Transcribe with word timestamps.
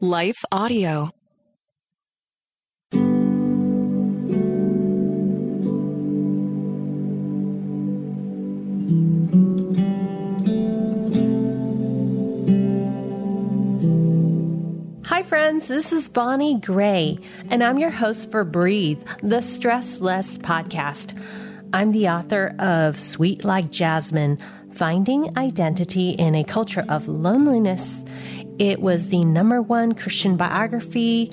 Life 0.00 0.44
Audio. 0.52 1.10
Hi, 15.06 15.22
friends. 15.22 15.68
This 15.68 15.92
is 15.92 16.10
Bonnie 16.10 16.60
Gray, 16.60 17.18
and 17.48 17.64
I'm 17.64 17.78
your 17.78 17.88
host 17.88 18.30
for 18.30 18.44
Breathe, 18.44 19.02
the 19.22 19.40
Stress 19.40 19.98
Less 20.00 20.36
podcast. 20.36 21.18
I'm 21.72 21.92
the 21.92 22.10
author 22.10 22.54
of 22.58 23.00
Sweet 23.00 23.46
Like 23.46 23.70
Jasmine 23.70 24.36
Finding 24.72 25.38
Identity 25.38 26.10
in 26.10 26.34
a 26.34 26.44
Culture 26.44 26.84
of 26.86 27.08
Loneliness. 27.08 28.04
It 28.58 28.80
was 28.80 29.08
the 29.08 29.24
number 29.24 29.60
one 29.60 29.94
Christian 29.94 30.36
biography 30.36 31.30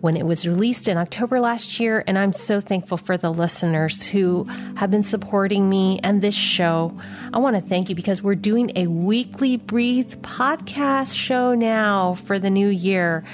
when 0.00 0.16
it 0.16 0.24
was 0.24 0.46
released 0.46 0.88
in 0.88 0.96
October 0.96 1.40
last 1.40 1.78
year, 1.78 2.02
and 2.06 2.18
I'm 2.18 2.32
so 2.32 2.60
thankful 2.60 2.96
for 2.96 3.18
the 3.18 3.30
listeners 3.30 4.02
who 4.02 4.44
have 4.76 4.90
been 4.90 5.02
supporting 5.02 5.68
me 5.68 6.00
and 6.02 6.22
this 6.22 6.34
show. 6.34 6.98
I 7.32 7.38
want 7.38 7.56
to 7.56 7.62
thank 7.62 7.88
you 7.90 7.94
because 7.94 8.22
we're 8.22 8.34
doing 8.34 8.72
a 8.76 8.86
weekly 8.86 9.56
Breathe 9.56 10.14
podcast 10.22 11.14
show 11.14 11.54
now 11.54 12.14
for 12.14 12.38
the 12.38 12.50
new 12.50 12.68
year. 12.68 13.24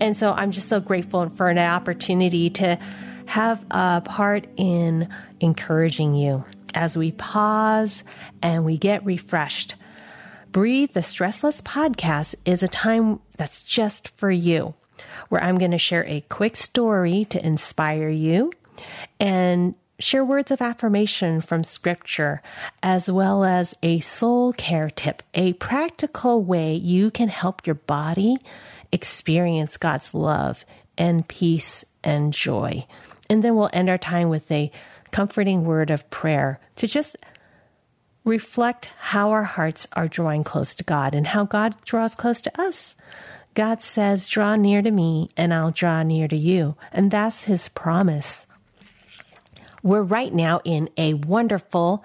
And 0.00 0.16
so 0.16 0.32
I'm 0.32 0.50
just 0.50 0.68
so 0.68 0.80
grateful 0.80 1.28
for 1.30 1.50
an 1.50 1.58
opportunity 1.58 2.48
to 2.50 2.78
have 3.26 3.64
a 3.70 4.00
part 4.04 4.46
in 4.56 5.08
encouraging 5.40 6.14
you 6.14 6.44
as 6.74 6.96
we 6.96 7.12
pause 7.12 8.02
and 8.42 8.64
we 8.64 8.78
get 8.78 9.04
refreshed. 9.04 9.76
Breathe 10.54 10.92
the 10.92 11.00
Stressless 11.00 11.60
podcast 11.60 12.36
is 12.44 12.62
a 12.62 12.68
time 12.68 13.18
that's 13.36 13.60
just 13.60 14.06
for 14.10 14.30
you, 14.30 14.74
where 15.28 15.42
I'm 15.42 15.58
going 15.58 15.72
to 15.72 15.78
share 15.78 16.06
a 16.06 16.20
quick 16.28 16.54
story 16.54 17.24
to 17.30 17.44
inspire 17.44 18.08
you 18.08 18.52
and 19.18 19.74
share 19.98 20.24
words 20.24 20.52
of 20.52 20.62
affirmation 20.62 21.40
from 21.40 21.64
scripture, 21.64 22.40
as 22.84 23.10
well 23.10 23.42
as 23.42 23.74
a 23.82 23.98
soul 23.98 24.52
care 24.52 24.90
tip, 24.90 25.24
a 25.34 25.54
practical 25.54 26.40
way 26.44 26.76
you 26.76 27.10
can 27.10 27.30
help 27.30 27.66
your 27.66 27.74
body 27.74 28.36
experience 28.92 29.76
God's 29.76 30.14
love 30.14 30.64
and 30.96 31.26
peace 31.26 31.84
and 32.04 32.32
joy. 32.32 32.86
And 33.28 33.42
then 33.42 33.56
we'll 33.56 33.70
end 33.72 33.90
our 33.90 33.98
time 33.98 34.28
with 34.28 34.48
a 34.52 34.70
comforting 35.10 35.64
word 35.64 35.90
of 35.90 36.08
prayer 36.10 36.60
to 36.76 36.86
just 36.86 37.16
reflect 38.24 38.90
how 38.98 39.30
our 39.30 39.44
hearts 39.44 39.86
are 39.92 40.08
drawing 40.08 40.44
close 40.44 40.74
to 40.76 40.84
God 40.84 41.14
and 41.14 41.28
how 41.28 41.44
God 41.44 41.76
draws 41.84 42.14
close 42.14 42.40
to 42.42 42.60
us. 42.60 42.94
God 43.54 43.80
says, 43.80 44.26
Draw 44.26 44.56
near 44.56 44.82
to 44.82 44.90
me, 44.90 45.30
and 45.36 45.54
I'll 45.54 45.70
draw 45.70 46.02
near 46.02 46.26
to 46.28 46.36
you. 46.36 46.76
And 46.92 47.10
that's 47.10 47.42
his 47.42 47.68
promise. 47.68 48.46
We're 49.82 50.02
right 50.02 50.32
now 50.32 50.60
in 50.64 50.88
a 50.96 51.14
wonderful 51.14 52.04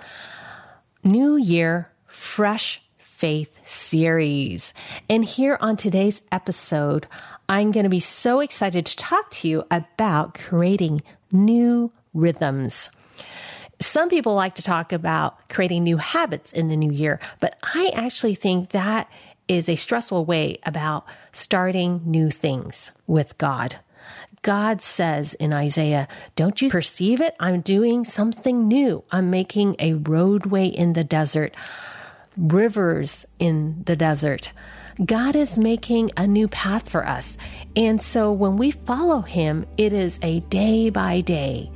New 1.03 1.37
Year 1.37 1.89
Fresh 2.05 2.81
Faith 2.97 3.57
series. 3.65 4.73
And 5.09 5.25
here 5.25 5.57
on 5.61 5.77
today's 5.77 6.21
episode, 6.31 7.07
I'm 7.47 7.71
going 7.71 7.85
to 7.85 7.89
be 7.89 7.99
so 7.99 8.41
excited 8.41 8.85
to 8.85 8.97
talk 8.97 9.31
to 9.31 9.47
you 9.47 9.63
about 9.71 10.35
creating 10.35 11.01
new 11.31 11.91
rhythms. 12.13 12.89
Some 13.81 14.09
people 14.09 14.35
like 14.35 14.55
to 14.55 14.61
talk 14.61 14.91
about 14.91 15.49
creating 15.49 15.83
new 15.83 15.97
habits 15.97 16.51
in 16.51 16.67
the 16.67 16.75
new 16.75 16.91
year, 16.91 17.19
but 17.39 17.57
I 17.63 17.91
actually 17.95 18.35
think 18.35 18.69
that 18.69 19.09
is 19.47 19.69
a 19.69 19.75
stressful 19.75 20.25
way 20.25 20.57
about 20.63 21.05
starting 21.31 22.01
new 22.05 22.29
things 22.29 22.91
with 23.07 23.37
God. 23.37 23.77
God 24.41 24.81
says 24.81 25.33
in 25.33 25.53
Isaiah, 25.53 26.07
Don't 26.35 26.61
you 26.61 26.69
perceive 26.69 27.19
it? 27.19 27.35
I'm 27.39 27.61
doing 27.61 28.05
something 28.05 28.67
new. 28.67 29.03
I'm 29.11 29.29
making 29.29 29.75
a 29.79 29.93
roadway 29.93 30.67
in 30.67 30.93
the 30.93 31.03
desert, 31.03 31.53
rivers 32.37 33.25
in 33.37 33.83
the 33.85 33.95
desert. 33.95 34.51
God 35.03 35.35
is 35.35 35.57
making 35.57 36.11
a 36.17 36.27
new 36.27 36.47
path 36.47 36.89
for 36.89 37.07
us. 37.07 37.37
And 37.75 38.01
so 38.01 38.31
when 38.31 38.57
we 38.57 38.71
follow 38.71 39.21
Him, 39.21 39.65
it 39.77 39.93
is 39.93 40.19
a 40.21 40.41
day 40.41 40.89
by 40.89 41.21
day, 41.21 41.71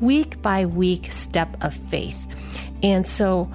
week 0.00 0.40
by 0.42 0.66
week 0.66 1.12
step 1.12 1.56
of 1.62 1.74
faith. 1.74 2.26
And 2.82 3.06
so 3.06 3.50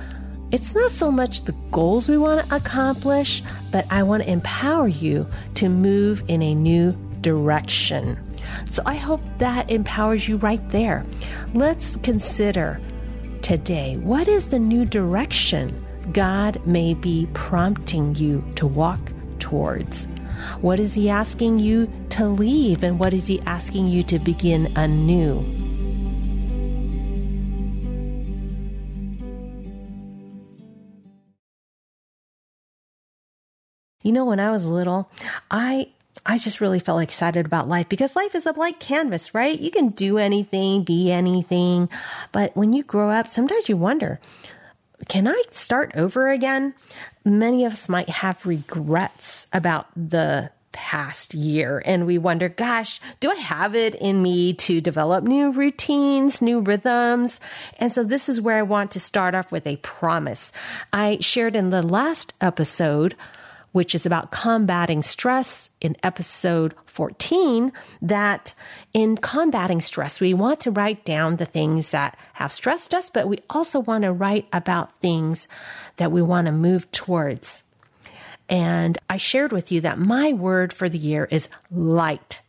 it's 0.52 0.76
not 0.76 0.92
so 0.92 1.12
much 1.12 1.46
the 1.46 1.56
goals 1.72 2.08
we 2.08 2.18
want 2.18 2.48
to 2.48 2.56
accomplish, 2.56 3.42
but 3.72 3.86
I 3.90 4.04
want 4.04 4.24
to 4.24 4.30
empower 4.30 4.88
you 4.88 5.28
to 5.56 5.70
move 5.70 6.24
in 6.28 6.42
a 6.42 6.54
new 6.54 6.92
direction. 7.22 8.20
So 8.70 8.84
I 8.86 8.96
hope 8.96 9.22
that 9.40 9.72
empowers 9.72 10.28
you 10.28 10.38
right 10.38 10.68
there. 10.70 11.06
Let's 11.54 11.96
consider 11.98 12.80
today 13.42 13.98
what 13.98 14.28
is 14.28 14.50
the 14.50 14.60
new 14.60 14.86
direction 14.86 15.84
God 16.12 16.66
may 16.68 16.94
be 16.94 17.28
prompting 17.34 18.16
you 18.16 18.44
to 18.56 18.68
walk 18.68 19.00
towards? 19.40 20.06
What 20.60 20.80
is 20.80 20.94
He 20.94 21.10
asking 21.10 21.60
you 21.60 21.90
to 22.10 22.28
leave, 22.28 22.84
and 22.84 23.00
what 23.00 23.14
is 23.14 23.28
He 23.28 23.42
asking 23.42 23.88
you 23.88 24.04
to 24.04 24.20
begin 24.20 24.72
anew? 24.76 25.44
You 34.04 34.12
know, 34.12 34.26
when 34.26 34.40
I 34.40 34.52
was 34.52 34.66
little, 34.66 35.10
I 35.50 35.88
I 36.26 36.38
just 36.38 36.62
really 36.62 36.80
felt 36.80 37.02
excited 37.02 37.46
about 37.46 37.68
life 37.68 37.90
because 37.90 38.16
life 38.16 38.36
is 38.36 38.46
a 38.46 38.54
blank 38.54 38.80
canvas, 38.80 39.34
right? 39.34 39.60
You 39.60 39.72
can 39.72 39.90
do 39.90 40.18
anything, 40.18 40.84
be 40.84 41.12
anything. 41.12 41.90
But 42.32 42.56
when 42.56 42.72
you 42.72 42.84
grow 42.84 43.10
up, 43.10 43.28
sometimes 43.28 43.68
you 43.68 43.76
wonder, 43.76 44.20
can 45.10 45.28
I 45.28 45.42
start 45.52 45.92
over 45.96 46.30
again? 46.30 46.76
Many 47.26 47.66
of 47.66 47.74
us 47.74 47.90
might 47.90 48.10
have 48.10 48.46
regrets 48.46 49.48
about 49.52 49.88
the 49.96 50.52
past 50.72 51.34
year 51.34 51.82
and 51.86 52.06
we 52.06 52.18
wonder, 52.18 52.50
gosh, 52.50 53.00
do 53.20 53.30
I 53.30 53.36
have 53.36 53.76
it 53.76 53.96
in 53.96 54.22
me 54.22 54.54
to 54.54 54.82
develop 54.82 55.24
new 55.24 55.52
routines, 55.52 56.42
new 56.42 56.62
rhythms? 56.62 57.40
And 57.80 57.92
so 57.92 58.04
this 58.04 58.30
is 58.30 58.42
where 58.42 58.58
I 58.58 58.64
want 58.64 58.92
to 58.92 59.00
start 59.00 59.36
off 59.36 59.52
with 59.52 59.68
a 59.68 59.78
promise. 59.78 60.52
I 60.92 61.18
shared 61.20 61.56
in 61.56 61.70
the 61.70 61.84
last 61.84 62.34
episode 62.42 63.16
which 63.74 63.94
is 63.94 64.06
about 64.06 64.32
combating 64.32 65.04
stress 65.04 65.70
in 65.82 65.98
episode 66.02 66.74
14, 66.86 67.74
that 68.02 68.54
in 68.94 69.18
combating 69.18 69.82
stress, 69.82 70.22
we 70.22 70.34
want 70.34 70.62
to 70.62 70.72
write 70.72 71.04
down 71.04 71.36
the 71.36 71.46
things 71.46 71.92
that 71.92 72.18
have 72.34 72.52
stressed 72.52 72.94
us, 72.94 73.10
but 73.10 73.28
we 73.28 73.40
also 73.50 73.80
want 73.80 74.04
to 74.04 74.14
write 74.14 74.48
about 74.54 74.98
things 75.02 75.48
that 75.98 76.12
we 76.12 76.22
want 76.22 76.46
to 76.46 76.52
move 76.54 76.90
towards. 76.92 77.64
And 78.48 78.98
I 79.10 79.18
shared 79.18 79.52
with 79.52 79.72
you 79.72 79.82
that 79.82 79.98
my 79.98 80.32
word 80.32 80.72
for 80.72 80.88
the 80.88 80.98
year 80.98 81.28
is 81.32 81.50
light 81.72 82.40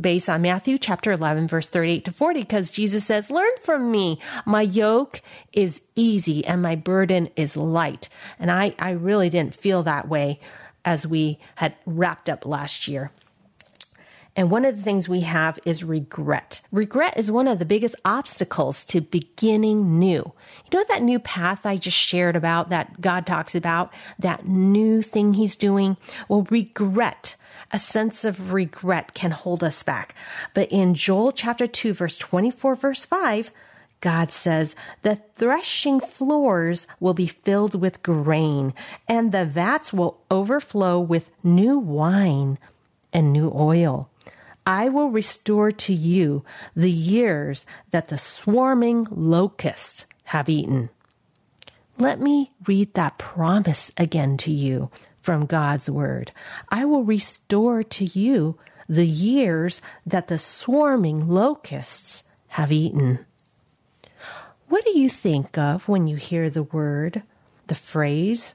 based 0.00 0.28
on 0.28 0.42
Matthew 0.42 0.78
chapter 0.78 1.12
11, 1.12 1.46
verse 1.46 1.68
38 1.68 2.04
to 2.06 2.12
40, 2.12 2.40
because 2.40 2.70
Jesus 2.70 3.04
says, 3.04 3.30
Learn 3.30 3.50
from 3.62 3.90
me. 3.90 4.18
My 4.44 4.62
yoke 4.62 5.22
is 5.52 5.80
easy 5.94 6.44
and 6.44 6.62
my 6.62 6.74
burden 6.74 7.30
is 7.36 7.56
light. 7.56 8.08
And 8.38 8.50
I, 8.50 8.74
I 8.78 8.90
really 8.90 9.30
didn't 9.30 9.54
feel 9.54 9.82
that 9.84 10.08
way 10.08 10.40
as 10.84 11.06
we 11.06 11.38
had 11.56 11.74
wrapped 11.86 12.28
up 12.28 12.44
last 12.46 12.88
year. 12.88 13.10
And 14.36 14.50
one 14.50 14.64
of 14.64 14.76
the 14.76 14.82
things 14.82 15.08
we 15.08 15.20
have 15.20 15.60
is 15.64 15.84
regret. 15.84 16.60
Regret 16.72 17.16
is 17.16 17.30
one 17.30 17.46
of 17.46 17.60
the 17.60 17.64
biggest 17.64 17.94
obstacles 18.04 18.84
to 18.86 19.00
beginning 19.00 19.98
new. 20.00 20.32
You 20.72 20.78
know 20.78 20.84
that 20.88 21.02
new 21.02 21.20
path 21.20 21.64
I 21.64 21.76
just 21.76 21.96
shared 21.96 22.34
about 22.34 22.68
that 22.70 23.00
God 23.00 23.26
talks 23.26 23.54
about, 23.54 23.92
that 24.18 24.46
new 24.46 25.02
thing 25.02 25.34
he's 25.34 25.54
doing? 25.54 25.96
Well, 26.28 26.46
regret, 26.50 27.36
a 27.70 27.78
sense 27.78 28.24
of 28.24 28.52
regret 28.52 29.14
can 29.14 29.30
hold 29.30 29.62
us 29.62 29.84
back. 29.84 30.16
But 30.52 30.70
in 30.72 30.94
Joel 30.94 31.30
chapter 31.30 31.68
2, 31.68 31.92
verse 31.92 32.18
24, 32.18 32.74
verse 32.74 33.04
5, 33.04 33.52
God 34.04 34.30
says, 34.30 34.76
the 35.00 35.16
threshing 35.34 35.98
floors 35.98 36.86
will 37.00 37.14
be 37.14 37.26
filled 37.26 37.80
with 37.80 38.02
grain, 38.02 38.74
and 39.08 39.32
the 39.32 39.46
vats 39.46 39.94
will 39.94 40.20
overflow 40.30 41.00
with 41.00 41.30
new 41.42 41.78
wine 41.78 42.58
and 43.14 43.32
new 43.32 43.50
oil. 43.54 44.10
I 44.66 44.90
will 44.90 45.08
restore 45.08 45.72
to 45.72 45.94
you 45.94 46.44
the 46.76 46.90
years 46.90 47.64
that 47.92 48.08
the 48.08 48.18
swarming 48.18 49.06
locusts 49.10 50.04
have 50.24 50.50
eaten. 50.50 50.90
Let 51.96 52.20
me 52.20 52.52
read 52.66 52.92
that 52.92 53.16
promise 53.16 53.90
again 53.96 54.36
to 54.38 54.50
you 54.50 54.90
from 55.22 55.46
God's 55.46 55.88
word. 55.88 56.30
I 56.68 56.84
will 56.84 57.04
restore 57.04 57.82
to 57.82 58.04
you 58.04 58.58
the 58.86 59.06
years 59.06 59.80
that 60.04 60.28
the 60.28 60.36
swarming 60.36 61.26
locusts 61.26 62.22
have 62.48 62.70
eaten. 62.70 63.24
What 64.74 64.84
do 64.84 64.98
you 64.98 65.08
think 65.08 65.56
of 65.56 65.88
when 65.88 66.08
you 66.08 66.16
hear 66.16 66.50
the 66.50 66.64
word, 66.64 67.22
the 67.68 67.76
phrase, 67.76 68.54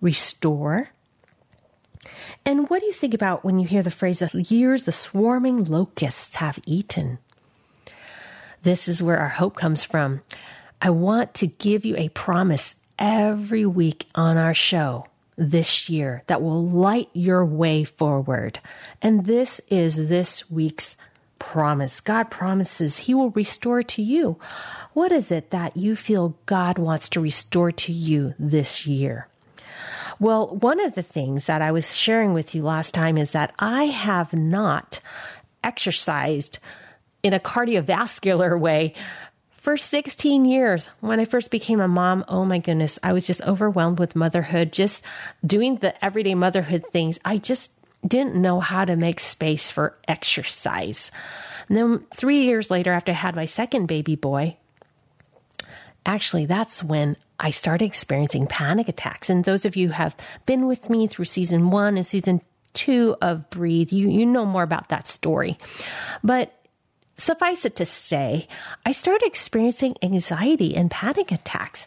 restore? 0.00 0.88
And 2.46 2.70
what 2.70 2.80
do 2.80 2.86
you 2.86 2.94
think 2.94 3.12
about 3.12 3.44
when 3.44 3.58
you 3.58 3.66
hear 3.66 3.82
the 3.82 3.90
phrase 3.90 4.20
that 4.20 4.32
years 4.50 4.84
the 4.84 4.92
swarming 4.92 5.64
locusts 5.64 6.36
have 6.36 6.58
eaten? 6.64 7.18
This 8.62 8.88
is 8.88 9.02
where 9.02 9.18
our 9.18 9.28
hope 9.28 9.56
comes 9.56 9.84
from. 9.84 10.22
I 10.80 10.88
want 10.88 11.34
to 11.34 11.46
give 11.46 11.84
you 11.84 11.98
a 11.98 12.08
promise 12.08 12.74
every 12.98 13.66
week 13.66 14.06
on 14.14 14.38
our 14.38 14.54
show 14.54 15.04
this 15.36 15.90
year 15.90 16.22
that 16.28 16.40
will 16.40 16.66
light 16.66 17.10
your 17.12 17.44
way 17.44 17.84
forward. 17.84 18.58
And 19.02 19.26
this 19.26 19.60
is 19.68 20.08
this 20.08 20.50
week's 20.50 20.96
promise. 21.38 22.00
God 22.00 22.30
promises 22.30 22.98
He 22.98 23.14
will 23.14 23.30
restore 23.30 23.82
to 23.82 24.02
you. 24.02 24.38
What 24.92 25.12
is 25.12 25.30
it 25.30 25.50
that 25.50 25.76
you 25.76 25.96
feel 25.96 26.36
God 26.46 26.78
wants 26.78 27.08
to 27.10 27.20
restore 27.20 27.72
to 27.72 27.92
you 27.92 28.34
this 28.38 28.86
year? 28.86 29.28
Well, 30.20 30.56
one 30.56 30.80
of 30.80 30.94
the 30.94 31.02
things 31.02 31.46
that 31.46 31.62
I 31.62 31.70
was 31.70 31.94
sharing 31.94 32.32
with 32.32 32.54
you 32.54 32.62
last 32.62 32.92
time 32.92 33.16
is 33.16 33.30
that 33.32 33.54
I 33.58 33.84
have 33.84 34.32
not 34.32 35.00
exercised 35.62 36.58
in 37.22 37.32
a 37.32 37.40
cardiovascular 37.40 38.58
way 38.60 38.94
for 39.50 39.76
16 39.76 40.44
years. 40.44 40.88
When 41.00 41.20
I 41.20 41.24
first 41.24 41.50
became 41.50 41.80
a 41.80 41.88
mom, 41.88 42.24
oh 42.26 42.44
my 42.44 42.58
goodness, 42.58 42.98
I 43.02 43.12
was 43.12 43.26
just 43.26 43.42
overwhelmed 43.42 43.98
with 43.98 44.16
motherhood, 44.16 44.72
just 44.72 45.02
doing 45.44 45.76
the 45.76 46.02
everyday 46.04 46.34
motherhood 46.34 46.84
things. 46.90 47.18
I 47.24 47.38
just 47.38 47.70
didn't 48.06 48.36
know 48.36 48.60
how 48.60 48.84
to 48.84 48.96
make 48.96 49.20
space 49.20 49.70
for 49.70 49.96
exercise. 50.06 51.10
And 51.68 51.76
then 51.76 52.06
three 52.14 52.44
years 52.44 52.70
later, 52.70 52.92
after 52.92 53.12
I 53.12 53.16
had 53.16 53.36
my 53.36 53.44
second 53.44 53.86
baby 53.86 54.16
boy, 54.16 54.56
actually, 56.06 56.46
that's 56.46 56.82
when 56.82 57.16
I 57.38 57.50
started 57.50 57.84
experiencing 57.84 58.46
panic 58.46 58.88
attacks. 58.88 59.28
And 59.28 59.44
those 59.44 59.64
of 59.64 59.76
you 59.76 59.88
who 59.88 59.92
have 59.94 60.16
been 60.46 60.66
with 60.66 60.88
me 60.88 61.06
through 61.06 61.26
season 61.26 61.70
one 61.70 61.96
and 61.96 62.06
season 62.06 62.40
two 62.72 63.16
of 63.20 63.50
Breathe, 63.50 63.92
you, 63.92 64.08
you 64.08 64.24
know 64.26 64.44
more 64.44 64.62
about 64.62 64.88
that 64.88 65.08
story. 65.08 65.58
But 66.22 66.54
suffice 67.16 67.64
it 67.64 67.76
to 67.76 67.86
say, 67.86 68.48
I 68.86 68.92
started 68.92 69.26
experiencing 69.26 69.96
anxiety 70.02 70.76
and 70.76 70.90
panic 70.90 71.32
attacks. 71.32 71.86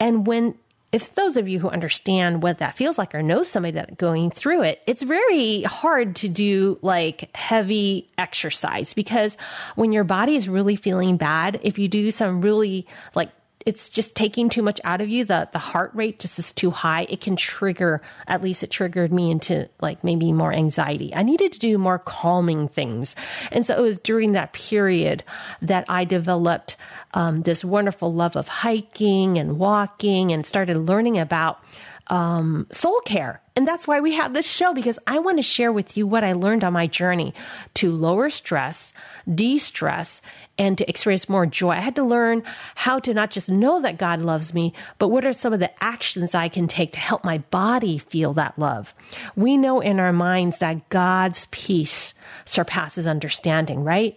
And 0.00 0.26
when 0.26 0.56
if 0.92 1.14
those 1.14 1.38
of 1.38 1.48
you 1.48 1.58
who 1.58 1.70
understand 1.70 2.42
what 2.42 2.58
that 2.58 2.76
feels 2.76 2.98
like 2.98 3.14
or 3.14 3.22
know 3.22 3.42
somebody 3.42 3.72
that's 3.72 3.96
going 3.96 4.30
through 4.30 4.62
it, 4.62 4.82
it's 4.86 5.02
very 5.02 5.62
hard 5.62 6.14
to 6.16 6.28
do 6.28 6.78
like 6.82 7.34
heavy 7.34 8.10
exercise 8.18 8.92
because 8.92 9.36
when 9.74 9.92
your 9.92 10.04
body 10.04 10.36
is 10.36 10.50
really 10.50 10.76
feeling 10.76 11.16
bad, 11.16 11.58
if 11.62 11.78
you 11.78 11.88
do 11.88 12.10
some 12.10 12.42
really 12.42 12.86
like 13.14 13.30
it's 13.66 13.88
just 13.88 14.14
taking 14.14 14.48
too 14.48 14.62
much 14.62 14.80
out 14.84 15.00
of 15.00 15.08
you. 15.08 15.24
The 15.24 15.48
the 15.52 15.58
heart 15.58 15.90
rate 15.94 16.18
just 16.20 16.38
is 16.38 16.52
too 16.52 16.70
high. 16.70 17.06
It 17.08 17.20
can 17.20 17.36
trigger, 17.36 18.02
at 18.26 18.42
least 18.42 18.62
it 18.62 18.70
triggered 18.70 19.12
me 19.12 19.30
into 19.30 19.68
like 19.80 20.02
maybe 20.04 20.32
more 20.32 20.52
anxiety. 20.52 21.14
I 21.14 21.22
needed 21.22 21.52
to 21.52 21.58
do 21.58 21.78
more 21.78 21.98
calming 21.98 22.68
things. 22.68 23.14
And 23.50 23.64
so 23.64 23.76
it 23.76 23.80
was 23.80 23.98
during 23.98 24.32
that 24.32 24.52
period 24.52 25.24
that 25.60 25.84
I 25.88 26.04
developed 26.04 26.76
um, 27.14 27.42
this 27.42 27.64
wonderful 27.64 28.12
love 28.12 28.36
of 28.36 28.48
hiking 28.48 29.38
and 29.38 29.58
walking 29.58 30.32
and 30.32 30.46
started 30.46 30.78
learning 30.78 31.18
about 31.18 31.62
um, 32.08 32.66
soul 32.70 33.00
care. 33.00 33.40
And 33.54 33.68
that's 33.68 33.86
why 33.86 34.00
we 34.00 34.14
have 34.14 34.32
this 34.32 34.46
show 34.46 34.74
because 34.74 34.98
I 35.06 35.18
want 35.18 35.38
to 35.38 35.42
share 35.42 35.72
with 35.72 35.96
you 35.96 36.06
what 36.06 36.24
I 36.24 36.32
learned 36.32 36.64
on 36.64 36.72
my 36.72 36.86
journey 36.86 37.34
to 37.74 37.92
lower 37.92 38.30
stress, 38.30 38.92
de 39.32 39.58
stress, 39.58 40.22
and 40.58 40.76
to 40.78 40.88
experience 40.88 41.28
more 41.28 41.46
joy. 41.46 41.70
I 41.70 41.76
had 41.76 41.96
to 41.96 42.04
learn 42.04 42.42
how 42.74 42.98
to 43.00 43.14
not 43.14 43.30
just 43.30 43.48
know 43.48 43.80
that 43.80 43.98
God 43.98 44.20
loves 44.20 44.52
me, 44.52 44.72
but 44.98 45.08
what 45.08 45.24
are 45.24 45.32
some 45.32 45.52
of 45.52 45.60
the 45.60 45.72
actions 45.82 46.34
I 46.34 46.48
can 46.48 46.68
take 46.68 46.92
to 46.92 47.00
help 47.00 47.24
my 47.24 47.38
body 47.38 47.98
feel 47.98 48.32
that 48.34 48.58
love. 48.58 48.94
We 49.34 49.56
know 49.56 49.80
in 49.80 49.98
our 49.98 50.12
minds 50.12 50.58
that 50.58 50.88
God's 50.88 51.46
peace 51.50 52.14
surpasses 52.44 53.06
understanding, 53.06 53.82
right? 53.84 54.16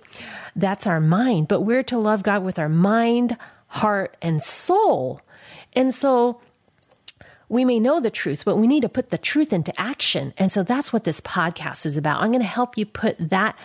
That's 0.55 0.87
our 0.87 0.99
mind, 0.99 1.47
but 1.47 1.61
we're 1.61 1.83
to 1.83 1.97
love 1.97 2.23
God 2.23 2.43
with 2.43 2.59
our 2.59 2.69
mind, 2.69 3.37
heart, 3.67 4.17
and 4.21 4.41
soul. 4.41 5.21
And 5.73 5.93
so 5.93 6.41
we 7.49 7.65
may 7.65 7.79
know 7.79 7.99
the 7.99 8.09
truth, 8.09 8.43
but 8.45 8.57
we 8.57 8.67
need 8.67 8.81
to 8.81 8.89
put 8.89 9.09
the 9.09 9.17
truth 9.17 9.53
into 9.53 9.79
action. 9.79 10.33
And 10.37 10.51
so 10.51 10.63
that's 10.63 10.91
what 10.91 11.03
this 11.03 11.21
podcast 11.21 11.85
is 11.85 11.97
about. 11.97 12.21
I'm 12.21 12.31
going 12.31 12.39
to 12.39 12.45
help 12.45 12.77
you 12.77 12.85
put 12.85 13.17
that, 13.29 13.55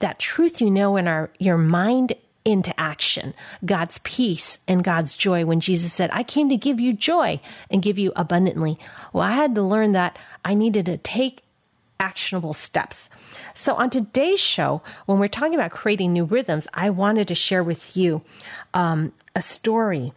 that 0.00 0.18
truth 0.18 0.60
you 0.60 0.70
know 0.70 0.96
in 0.96 1.08
our, 1.08 1.30
your 1.38 1.58
mind 1.58 2.14
into 2.44 2.78
action. 2.80 3.34
God's 3.64 3.98
peace 4.02 4.58
and 4.66 4.84
God's 4.84 5.14
joy 5.14 5.44
when 5.44 5.60
Jesus 5.60 5.92
said, 5.92 6.10
I 6.12 6.22
came 6.22 6.48
to 6.48 6.56
give 6.56 6.80
you 6.80 6.92
joy 6.92 7.40
and 7.70 7.82
give 7.82 7.98
you 7.98 8.12
abundantly. 8.16 8.78
Well, 9.12 9.24
I 9.24 9.32
had 9.32 9.54
to 9.54 9.62
learn 9.62 9.92
that 9.92 10.18
I 10.44 10.54
needed 10.54 10.86
to 10.86 10.96
take 10.96 11.42
actionable 11.98 12.54
steps. 12.54 13.10
So, 13.54 13.74
on 13.74 13.90
today's 13.90 14.40
show, 14.40 14.80
when 15.04 15.18
we're 15.18 15.28
talking 15.28 15.54
about 15.54 15.70
creating 15.70 16.12
new 16.12 16.24
rhythms, 16.24 16.66
I 16.72 16.88
wanted 16.88 17.28
to 17.28 17.34
share 17.34 17.62
with 17.62 17.94
you 17.96 18.22
um, 18.72 19.12
a 19.36 19.42
story. 19.42 20.14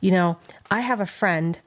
You 0.00 0.12
know, 0.12 0.38
I 0.70 0.80
have 0.80 1.00
a 1.00 1.06
friend 1.06 1.58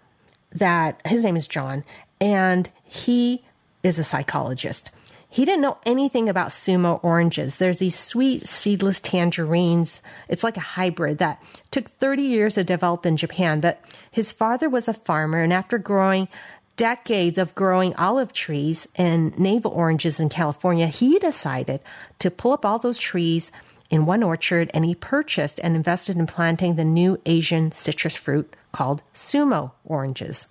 that 0.52 1.02
his 1.06 1.24
name 1.24 1.36
is 1.36 1.48
John, 1.48 1.84
and 2.20 2.70
he 2.84 3.44
is 3.84 4.00
a 4.00 4.04
psychologist. 4.04 4.92
He 5.30 5.44
didn't 5.44 5.62
know 5.62 5.78
anything 5.86 6.30
about 6.30 6.50
sumo 6.50 7.04
oranges. 7.04 7.58
There's 7.58 7.80
these 7.80 8.00
sweet 8.00 8.48
seedless 8.48 9.02
tangerines. 9.02 10.02
It's 10.30 10.44
like 10.44 10.56
a 10.56 10.62
hybrid 10.62 11.18
that 11.18 11.44
took 11.70 11.90
30 11.90 12.24
years 12.24 12.54
to 12.56 12.64
develop 12.64 13.06
in 13.06 13.18
Japan, 13.18 13.60
but 13.60 13.82
his 14.10 14.32
father 14.32 14.70
was 14.70 14.88
a 14.88 14.94
farmer, 14.94 15.44
and 15.44 15.52
after 15.52 15.78
growing 15.78 16.30
decades 16.78 17.38
of 17.38 17.56
growing 17.56 17.94
olive 17.96 18.32
trees 18.32 18.88
and 18.96 19.38
navel 19.38 19.72
oranges 19.72 20.20
in 20.20 20.30
California, 20.30 20.88
he 20.88 21.20
decided 21.20 21.82
to 22.20 22.32
pull 22.32 22.54
up 22.54 22.66
all 22.66 22.80
those 22.80 23.00
trees 23.00 23.52
in 23.90 24.06
one 24.06 24.24
orchard 24.24 24.70
and 24.74 24.86
he 24.86 24.96
purchased 24.96 25.60
and 25.64 25.76
invested 25.76 26.18
in 26.18 26.28
planting 26.28 26.76
the 26.76 26.86
new 26.86 27.20
Asian 27.26 27.72
citrus 27.72 28.16
fruit 28.16 28.54
called 28.78 29.02
sumo 29.12 29.72
oranges. 29.84 30.46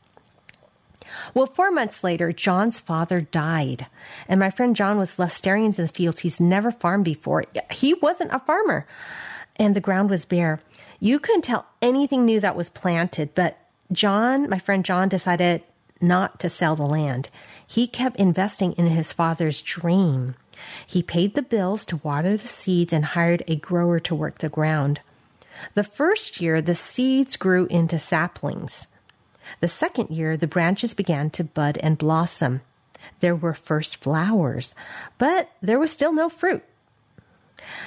Well, 1.32 1.46
four 1.46 1.70
months 1.70 2.02
later, 2.02 2.32
John's 2.32 2.80
father 2.80 3.20
died, 3.20 3.86
and 4.26 4.40
my 4.40 4.50
friend 4.50 4.74
John 4.74 4.98
was 4.98 5.16
left 5.16 5.36
staring 5.36 5.66
into 5.66 5.82
the 5.82 5.86
fields 5.86 6.22
he's 6.22 6.40
never 6.40 6.72
farmed 6.72 7.04
before. 7.04 7.44
He 7.70 7.94
wasn't 7.94 8.32
a 8.32 8.40
farmer, 8.40 8.84
and 9.54 9.76
the 9.76 9.80
ground 9.80 10.10
was 10.10 10.24
bare. 10.24 10.60
You 10.98 11.20
couldn't 11.20 11.42
tell 11.42 11.66
anything 11.80 12.24
new 12.24 12.40
that 12.40 12.56
was 12.56 12.68
planted, 12.68 13.32
but 13.36 13.58
John, 13.92 14.50
my 14.50 14.58
friend 14.58 14.84
John, 14.84 15.08
decided 15.08 15.62
not 16.00 16.40
to 16.40 16.48
sell 16.50 16.74
the 16.74 16.82
land. 16.82 17.30
He 17.64 17.86
kept 17.86 18.16
investing 18.16 18.72
in 18.72 18.88
his 18.88 19.12
father's 19.12 19.62
dream. 19.62 20.34
He 20.84 21.00
paid 21.00 21.34
the 21.34 21.42
bills 21.42 21.86
to 21.86 21.98
water 21.98 22.36
the 22.36 22.48
seeds 22.48 22.92
and 22.92 23.04
hired 23.04 23.44
a 23.46 23.54
grower 23.54 24.00
to 24.00 24.16
work 24.16 24.38
the 24.38 24.48
ground. 24.48 25.00
The 25.74 25.84
first 25.84 26.40
year, 26.40 26.60
the 26.60 26.74
seeds 26.74 27.36
grew 27.36 27.66
into 27.66 27.98
saplings. 27.98 28.86
The 29.60 29.68
second 29.68 30.10
year, 30.10 30.36
the 30.36 30.46
branches 30.46 30.94
began 30.94 31.30
to 31.30 31.44
bud 31.44 31.78
and 31.78 31.98
blossom. 31.98 32.62
There 33.20 33.36
were 33.36 33.54
first 33.54 33.96
flowers, 33.96 34.74
but 35.18 35.50
there 35.62 35.78
was 35.78 35.92
still 35.92 36.12
no 36.12 36.28
fruit. 36.28 36.64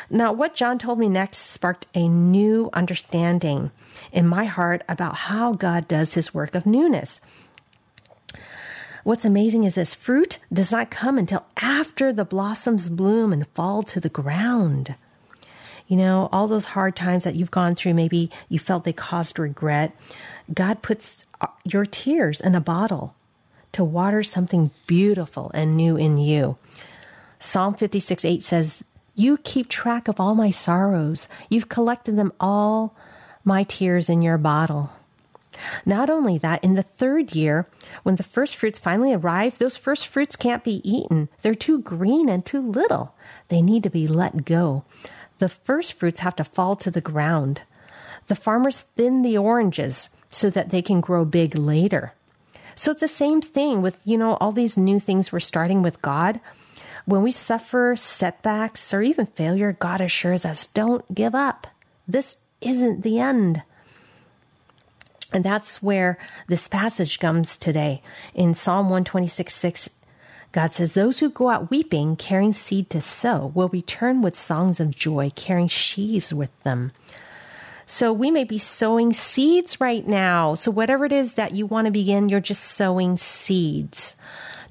Now, 0.09 0.31
what 0.33 0.55
John 0.55 0.79
told 0.79 0.99
me 0.99 1.09
next 1.09 1.37
sparked 1.37 1.87
a 1.93 2.07
new 2.07 2.69
understanding 2.73 3.71
in 4.11 4.27
my 4.27 4.45
heart 4.45 4.83
about 4.89 5.15
how 5.15 5.53
God 5.53 5.87
does 5.87 6.13
his 6.13 6.33
work 6.33 6.55
of 6.55 6.65
newness. 6.65 7.21
What's 9.03 9.25
amazing 9.25 9.63
is 9.63 9.75
this 9.75 9.93
fruit 9.93 10.39
does 10.51 10.71
not 10.71 10.91
come 10.91 11.17
until 11.17 11.45
after 11.61 12.11
the 12.11 12.25
blossoms 12.25 12.89
bloom 12.89 13.31
and 13.31 13.47
fall 13.47 13.83
to 13.83 13.99
the 13.99 14.09
ground. 14.09 14.95
You 15.89 15.97
know, 15.97 16.29
all 16.31 16.47
those 16.47 16.65
hard 16.65 16.95
times 16.95 17.23
that 17.23 17.35
you've 17.35 17.49
gone 17.49 17.73
through, 17.73 17.95
maybe 17.95 18.29
you 18.47 18.59
felt 18.59 18.83
they 18.83 18.93
caused 18.93 19.39
regret. 19.39 19.91
God 20.53 20.83
puts 20.83 21.25
uh, 21.41 21.47
your 21.65 21.85
tears 21.85 22.39
in 22.39 22.53
a 22.53 22.61
bottle 22.61 23.15
to 23.71 23.83
water 23.83 24.21
something 24.21 24.69
beautiful 24.85 25.49
and 25.55 25.75
new 25.75 25.97
in 25.97 26.19
you. 26.19 26.57
Psalm 27.39 27.73
56 27.73 28.23
8 28.23 28.43
says, 28.43 28.83
You 29.15 29.37
keep 29.37 29.67
track 29.67 30.07
of 30.07 30.19
all 30.19 30.35
my 30.35 30.51
sorrows. 30.51 31.27
You've 31.49 31.69
collected 31.69 32.17
them 32.17 32.33
all, 32.39 32.95
my 33.43 33.63
tears, 33.63 34.09
in 34.09 34.21
your 34.21 34.37
bottle. 34.37 34.91
Not 35.87 36.11
only 36.11 36.37
that, 36.37 36.63
in 36.63 36.75
the 36.75 36.83
third 36.83 37.33
year, 37.33 37.67
when 38.03 38.17
the 38.17 38.23
first 38.23 38.55
fruits 38.55 38.77
finally 38.77 39.11
arrive, 39.11 39.57
those 39.57 39.75
first 39.75 40.05
fruits 40.05 40.35
can't 40.35 40.63
be 40.63 40.87
eaten. 40.87 41.29
They're 41.41 41.55
too 41.55 41.81
green 41.81 42.29
and 42.29 42.45
too 42.45 42.61
little. 42.61 43.15
They 43.47 43.63
need 43.63 43.81
to 43.83 43.89
be 43.89 44.07
let 44.07 44.45
go. 44.45 44.83
The 45.39 45.49
first 45.49 45.93
fruits 45.93 46.19
have 46.19 46.35
to 46.37 46.43
fall 46.43 46.75
to 46.77 46.91
the 46.91 47.01
ground. 47.01 47.63
The 48.27 48.35
farmers 48.35 48.81
thin 48.95 49.21
the 49.21 49.37
oranges 49.37 50.09
so 50.29 50.49
that 50.51 50.69
they 50.69 50.81
can 50.81 51.01
grow 51.01 51.25
big 51.25 51.57
later. 51.57 52.13
So 52.75 52.91
it's 52.91 53.01
the 53.01 53.07
same 53.07 53.41
thing 53.41 53.81
with, 53.81 53.99
you 54.05 54.17
know, 54.17 54.35
all 54.35 54.51
these 54.51 54.77
new 54.77 54.99
things 54.99 55.31
we're 55.31 55.39
starting 55.39 55.81
with 55.81 56.01
God. 56.01 56.39
When 57.05 57.21
we 57.23 57.31
suffer 57.31 57.95
setbacks 57.97 58.93
or 58.93 59.01
even 59.01 59.25
failure, 59.25 59.73
God 59.73 59.99
assures 59.99 60.45
us, 60.45 60.67
don't 60.67 61.13
give 61.13 61.33
up. 61.33 61.67
This 62.07 62.37
isn't 62.61 63.03
the 63.03 63.19
end. 63.19 63.63
And 65.31 65.43
that's 65.43 65.81
where 65.81 66.17
this 66.47 66.67
passage 66.67 67.19
comes 67.19 67.57
today. 67.57 68.01
In 68.33 68.53
Psalm 68.53 68.85
126 68.85 69.53
6, 69.53 69.89
God 70.51 70.73
says, 70.73 70.93
Those 70.93 71.19
who 71.19 71.29
go 71.29 71.49
out 71.49 71.69
weeping, 71.69 72.15
carrying 72.15 72.53
seed 72.53 72.89
to 72.91 73.01
sow, 73.01 73.51
will 73.53 73.69
return 73.69 74.21
with 74.21 74.35
songs 74.37 74.79
of 74.79 74.95
joy, 74.95 75.31
carrying 75.35 75.67
sheaves 75.67 76.33
with 76.33 76.49
them. 76.63 76.91
So 77.85 78.13
we 78.13 78.29
may 78.29 78.43
be 78.43 78.59
sowing 78.59 79.13
seeds 79.13 79.81
right 79.81 80.07
now. 80.07 80.53
So 80.53 80.69
whatever 80.69 81.05
it 81.05 81.11
is 81.11 81.33
that 81.33 81.53
you 81.53 81.65
want 81.65 81.85
to 81.85 81.91
begin, 81.91 82.29
you're 82.29 82.39
just 82.39 82.63
sowing 82.63 83.17
seeds 83.17 84.15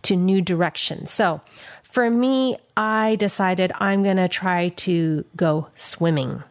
to 0.03 0.15
new 0.15 0.41
direction. 0.41 1.07
So 1.07 1.41
for 1.83 2.09
me, 2.11 2.59
I 2.77 3.17
decided 3.17 3.73
I'm 3.75 4.05
going 4.05 4.19
to 4.19 4.29
try 4.29 4.69
to 4.69 5.25
go 5.35 5.67
swimming. 5.77 6.45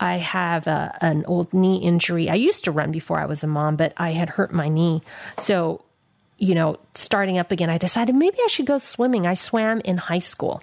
I 0.00 0.18
have 0.18 0.66
a, 0.66 0.96
an 1.00 1.24
old 1.24 1.54
knee 1.54 1.78
injury. 1.78 2.28
I 2.28 2.34
used 2.34 2.64
to 2.64 2.70
run 2.70 2.92
before 2.92 3.18
I 3.18 3.24
was 3.24 3.42
a 3.42 3.46
mom, 3.46 3.76
but 3.76 3.92
I 3.96 4.10
had 4.10 4.30
hurt 4.30 4.52
my 4.52 4.68
knee. 4.68 5.02
So, 5.38 5.84
you 6.38 6.54
know, 6.54 6.78
starting 6.94 7.36
up 7.38 7.50
again, 7.52 7.68
I 7.68 7.78
decided 7.78 8.14
maybe 8.14 8.38
I 8.42 8.46
should 8.46 8.66
go 8.66 8.78
swimming. 8.78 9.26
I 9.26 9.34
swam 9.34 9.80
in 9.80 9.98
high 9.98 10.20
school. 10.20 10.62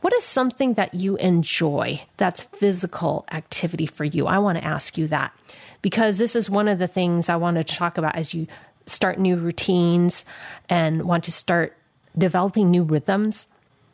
What 0.00 0.14
is 0.14 0.24
something 0.24 0.74
that 0.74 0.94
you 0.94 1.16
enjoy 1.16 2.02
that's 2.16 2.40
physical 2.40 3.24
activity 3.30 3.86
for 3.86 4.04
you? 4.04 4.26
I 4.26 4.38
want 4.38 4.58
to 4.58 4.64
ask 4.64 4.98
you 4.98 5.06
that 5.08 5.32
because 5.80 6.18
this 6.18 6.34
is 6.34 6.50
one 6.50 6.66
of 6.66 6.78
the 6.78 6.88
things 6.88 7.28
I 7.28 7.36
wanted 7.36 7.68
to 7.68 7.74
talk 7.74 7.98
about 7.98 8.16
as 8.16 8.34
you 8.34 8.46
start 8.86 9.18
new 9.18 9.36
routines 9.36 10.24
and 10.68 11.04
want 11.04 11.24
to 11.24 11.32
start 11.32 11.76
developing 12.16 12.70
new 12.70 12.82
rhythms. 12.82 13.46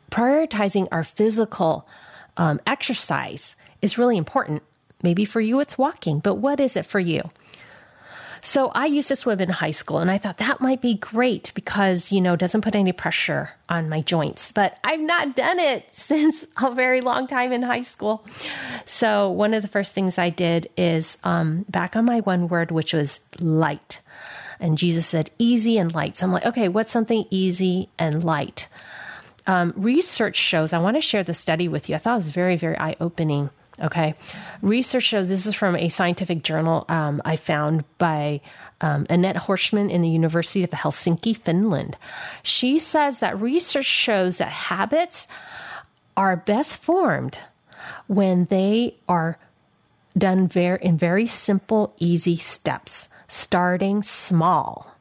Prioritizing 0.09 0.87
our 0.91 1.03
physical 1.03 1.87
um, 2.37 2.59
exercise 2.65 3.55
is 3.81 3.97
really 3.97 4.17
important. 4.17 4.63
Maybe 5.03 5.25
for 5.25 5.41
you 5.41 5.59
it's 5.59 5.77
walking, 5.77 6.19
but 6.19 6.35
what 6.35 6.59
is 6.59 6.75
it 6.75 6.85
for 6.85 6.99
you? 6.99 7.29
So 8.41 8.69
I 8.69 8.85
used 8.85 9.07
to 9.09 9.15
swim 9.15 9.39
in 9.39 9.49
high 9.49 9.71
school 9.71 9.99
and 9.99 10.09
I 10.09 10.17
thought 10.17 10.37
that 10.37 10.61
might 10.61 10.81
be 10.81 10.95
great 10.95 11.51
because, 11.55 12.11
you 12.11 12.21
know, 12.21 12.35
doesn't 12.35 12.61
put 12.61 12.75
any 12.75 12.91
pressure 12.91 13.51
on 13.67 13.89
my 13.89 14.01
joints, 14.01 14.51
but 14.51 14.77
I've 14.83 14.99
not 14.99 15.35
done 15.35 15.59
it 15.59 15.85
since 15.91 16.45
a 16.61 16.73
very 16.73 17.01
long 17.01 17.27
time 17.27 17.51
in 17.51 17.61
high 17.61 17.81
school. 17.81 18.25
So 18.85 19.29
one 19.29 19.53
of 19.53 19.61
the 19.61 19.67
first 19.67 19.93
things 19.93 20.17
I 20.17 20.29
did 20.29 20.69
is 20.77 21.17
um, 21.23 21.65
back 21.69 21.95
on 21.95 22.05
my 22.05 22.21
one 22.21 22.47
word, 22.47 22.71
which 22.71 22.93
was 22.93 23.19
light. 23.39 24.01
And 24.59 24.77
Jesus 24.77 25.07
said 25.07 25.31
easy 25.37 25.77
and 25.77 25.93
light. 25.93 26.17
So 26.17 26.25
I'm 26.25 26.33
like, 26.33 26.45
okay, 26.45 26.67
what's 26.67 26.91
something 26.91 27.25
easy 27.29 27.89
and 27.97 28.23
light? 28.23 28.67
Um, 29.47 29.73
research 29.75 30.35
shows, 30.35 30.73
I 30.73 30.79
want 30.79 30.97
to 30.97 31.01
share 31.01 31.23
the 31.23 31.33
study 31.33 31.67
with 31.67 31.89
you. 31.89 31.95
I 31.95 31.97
thought 31.97 32.15
it 32.15 32.17
was 32.17 32.29
very, 32.29 32.55
very 32.55 32.77
eye 32.77 32.95
opening. 32.99 33.49
Okay. 33.81 34.13
Research 34.61 35.03
shows 35.03 35.29
this 35.29 35.45
is 35.45 35.55
from 35.55 35.75
a 35.75 35.89
scientific 35.89 36.43
journal 36.43 36.85
um, 36.89 37.21
I 37.23 37.35
found 37.37 37.85
by 37.97 38.41
um, 38.81 39.05
Annette 39.09 39.37
Horstmann 39.37 39.89
in 39.89 40.01
the 40.01 40.09
University 40.09 40.63
of 40.63 40.71
Helsinki, 40.71 41.35
Finland. 41.35 41.97
She 42.43 42.77
says 42.79 43.19
that 43.19 43.39
research 43.39 43.85
shows 43.85 44.37
that 44.37 44.49
habits 44.49 45.27
are 46.17 46.35
best 46.35 46.75
formed 46.75 47.39
when 48.07 48.45
they 48.45 48.95
are 49.07 49.37
done 50.17 50.47
very, 50.47 50.79
in 50.81 50.97
very 50.97 51.25
simple, 51.25 51.93
easy 51.99 52.37
steps, 52.37 53.07
starting 53.27 54.03
small. 54.03 54.95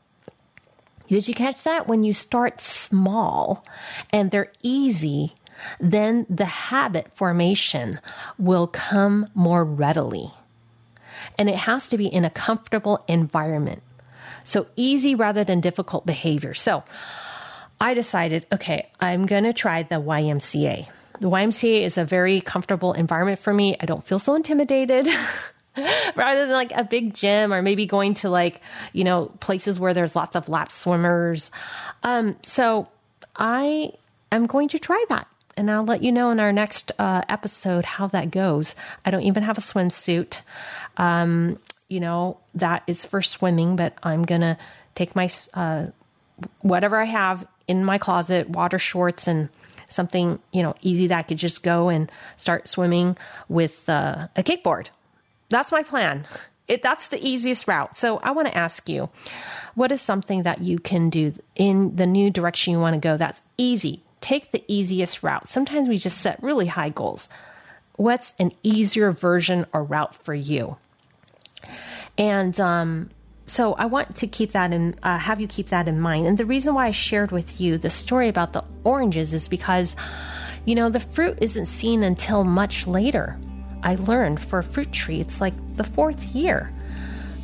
Did 1.08 1.26
you 1.26 1.34
catch 1.34 1.62
that? 1.64 1.88
When 1.88 2.04
you 2.04 2.12
start 2.12 2.60
small 2.60 3.64
and 4.12 4.30
they're 4.30 4.52
easy, 4.62 5.34
then 5.80 6.26
the 6.28 6.44
habit 6.44 7.12
formation 7.12 8.00
will 8.38 8.66
come 8.66 9.28
more 9.34 9.64
readily. 9.64 10.32
And 11.38 11.48
it 11.48 11.56
has 11.56 11.88
to 11.88 11.98
be 11.98 12.06
in 12.06 12.24
a 12.24 12.30
comfortable 12.30 13.04
environment. 13.08 13.82
So 14.44 14.66
easy 14.76 15.14
rather 15.14 15.44
than 15.44 15.60
difficult 15.60 16.06
behavior. 16.06 16.54
So 16.54 16.84
I 17.80 17.94
decided, 17.94 18.46
okay, 18.52 18.90
I'm 19.00 19.26
going 19.26 19.44
to 19.44 19.52
try 19.52 19.82
the 19.82 19.96
YMCA. 19.96 20.88
The 21.20 21.30
YMCA 21.30 21.82
is 21.82 21.98
a 21.98 22.04
very 22.04 22.40
comfortable 22.40 22.92
environment 22.92 23.40
for 23.40 23.52
me. 23.52 23.76
I 23.80 23.86
don't 23.86 24.04
feel 24.04 24.18
so 24.18 24.34
intimidated. 24.34 25.08
rather 26.16 26.46
than 26.46 26.54
like 26.54 26.72
a 26.74 26.84
big 26.84 27.14
gym 27.14 27.52
or 27.52 27.62
maybe 27.62 27.86
going 27.86 28.14
to 28.14 28.28
like, 28.28 28.60
you 28.92 29.04
know, 29.04 29.26
places 29.40 29.78
where 29.78 29.94
there's 29.94 30.16
lots 30.16 30.34
of 30.34 30.48
lap 30.48 30.72
swimmers. 30.72 31.50
Um, 32.02 32.36
so 32.42 32.88
I 33.36 33.92
am 34.32 34.46
going 34.46 34.68
to 34.68 34.78
try 34.78 35.04
that 35.08 35.28
and 35.58 35.70
I'll 35.70 35.84
let 35.84 36.02
you 36.02 36.12
know 36.12 36.30
in 36.30 36.38
our 36.38 36.52
next 36.52 36.92
uh, 36.98 37.22
episode 37.28 37.84
how 37.84 38.06
that 38.08 38.30
goes. 38.30 38.76
I 39.04 39.10
don't 39.10 39.22
even 39.22 39.42
have 39.42 39.58
a 39.58 39.60
swimsuit. 39.60 40.40
Um, 40.96 41.58
you 41.88 42.00
know, 42.00 42.38
that 42.54 42.84
is 42.86 43.04
for 43.04 43.22
swimming, 43.22 43.74
but 43.74 43.98
I'm 44.02 44.24
going 44.24 44.42
to 44.42 44.56
take 44.94 45.16
my 45.16 45.28
uh, 45.54 45.86
whatever 46.60 46.96
I 46.96 47.04
have 47.04 47.46
in 47.66 47.84
my 47.84 47.98
closet, 47.98 48.48
water 48.48 48.78
shorts 48.78 49.26
and 49.26 49.48
something, 49.88 50.38
you 50.52 50.62
know, 50.62 50.74
easy 50.80 51.08
that 51.08 51.18
I 51.18 51.22
could 51.22 51.38
just 51.38 51.62
go 51.62 51.88
and 51.88 52.10
start 52.36 52.68
swimming 52.68 53.16
with 53.48 53.88
uh, 53.88 54.28
a 54.36 54.42
kickboard. 54.42 54.88
That's 55.48 55.72
my 55.72 55.82
plan. 55.82 56.26
It, 56.68 56.82
that's 56.82 57.08
the 57.08 57.26
easiest 57.26 57.66
route. 57.66 57.96
So 57.96 58.18
I 58.18 58.30
want 58.30 58.48
to 58.48 58.56
ask 58.56 58.88
you, 58.88 59.08
what 59.74 59.90
is 59.90 60.02
something 60.02 60.42
that 60.42 60.60
you 60.60 60.78
can 60.78 61.08
do 61.08 61.32
in 61.56 61.96
the 61.96 62.06
new 62.06 62.30
direction 62.30 62.72
you 62.72 62.78
want 62.78 62.94
to 62.94 63.00
go 63.00 63.16
that's 63.16 63.40
easy, 63.56 64.02
take 64.20 64.50
the 64.50 64.64
easiest 64.68 65.22
route. 65.22 65.48
Sometimes 65.48 65.88
we 65.88 65.98
just 65.98 66.18
set 66.18 66.42
really 66.42 66.66
high 66.66 66.90
goals. 66.90 67.28
What's 67.96 68.34
an 68.38 68.52
easier 68.62 69.12
version 69.12 69.66
or 69.72 69.82
route 69.82 70.14
for 70.14 70.34
you? 70.34 70.76
And 72.16 72.58
um, 72.60 73.10
so 73.46 73.74
I 73.74 73.86
want 73.86 74.16
to 74.16 74.26
keep 74.26 74.52
that 74.52 74.72
in, 74.72 74.94
uh, 75.02 75.18
have 75.18 75.40
you 75.40 75.48
keep 75.48 75.68
that 75.68 75.88
in 75.88 76.00
mind. 76.00 76.26
And 76.26 76.38
the 76.38 76.44
reason 76.44 76.74
why 76.74 76.86
I 76.86 76.90
shared 76.90 77.32
with 77.32 77.60
you 77.60 77.78
the 77.78 77.90
story 77.90 78.28
about 78.28 78.52
the 78.52 78.64
oranges 78.84 79.32
is 79.32 79.48
because, 79.48 79.96
you 80.64 80.74
know, 80.74 80.90
the 80.90 81.00
fruit 81.00 81.38
isn't 81.40 81.66
seen 81.66 82.02
until 82.02 82.44
much 82.44 82.86
later. 82.86 83.38
I 83.82 83.94
learned 83.94 84.40
for 84.40 84.58
a 84.58 84.64
fruit 84.64 84.92
tree, 84.92 85.20
it's 85.20 85.40
like 85.40 85.54
the 85.76 85.84
fourth 85.84 86.34
year. 86.34 86.72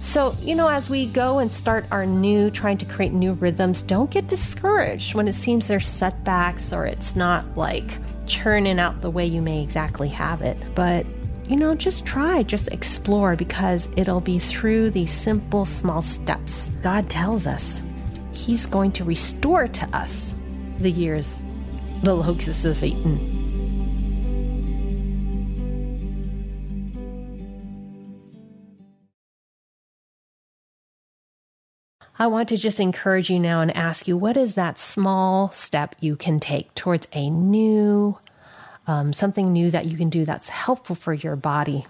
So, 0.05 0.37
you 0.41 0.55
know, 0.55 0.69
as 0.69 0.89
we 0.89 1.07
go 1.07 1.39
and 1.41 1.53
start 1.53 1.87
our 1.91 2.07
new, 2.07 2.51
trying 2.51 2.79
to 2.79 2.85
create 2.85 3.13
new 3.13 3.33
rhythms, 3.33 3.83
don't 3.83 4.11
get 4.11 4.29
discouraged 4.29 5.15
when 5.15 5.27
it 5.27 5.35
seems 5.35 5.67
there's 5.67 5.89
setbacks 5.89 6.73
or 6.73 6.87
it's 6.87 7.17
not 7.17 7.57
like 7.57 7.99
churning 8.27 8.79
out 8.79 9.01
the 9.01 9.11
way 9.11 9.27
you 9.27 9.43
may 9.43 9.63
exactly 9.63 10.09
have 10.09 10.41
it. 10.43 10.57
But, 10.77 11.05
you 11.47 11.57
know, 11.57 11.75
just 11.75 12.05
try, 12.07 12.45
just 12.45 12.69
explore 12.69 13.35
because 13.35 13.89
it'll 13.97 14.21
be 14.21 14.39
through 14.39 14.91
these 14.91 15.11
simple, 15.11 15.67
small 15.67 16.01
steps. 16.01 16.71
God 16.83 17.11
tells 17.11 17.47
us 17.47 17.83
He's 18.35 18.67
going 18.67 18.93
to 18.93 19.05
restore 19.05 19.69
to 19.69 19.97
us 19.97 20.35
the 20.81 20.91
years 20.91 21.33
the 22.03 22.15
locusts 22.15 22.65
have 22.65 22.85
eaten. 22.85 23.34
I 32.19 32.29
want 32.29 32.49
to 32.51 32.57
just 32.57 32.79
encourage 32.79 33.29
you 33.29 33.41
now 33.41 33.61
and 33.61 33.77
ask 33.77 34.07
you 34.07 34.17
what 34.17 34.37
is 34.37 34.55
that 34.55 34.79
small 34.79 35.51
step 35.51 35.97
you 36.01 36.15
can 36.15 36.39
take 36.39 36.73
towards 36.75 37.09
a 37.13 37.29
new, 37.29 38.19
um, 38.87 39.13
something 39.13 39.53
new 39.53 39.71
that 39.71 39.87
you 39.87 39.97
can 39.97 40.11
do 40.11 40.25
that's 40.25 40.49
helpful 40.49 40.95
for 40.95 41.13
your 41.13 41.35
body. 41.35 41.87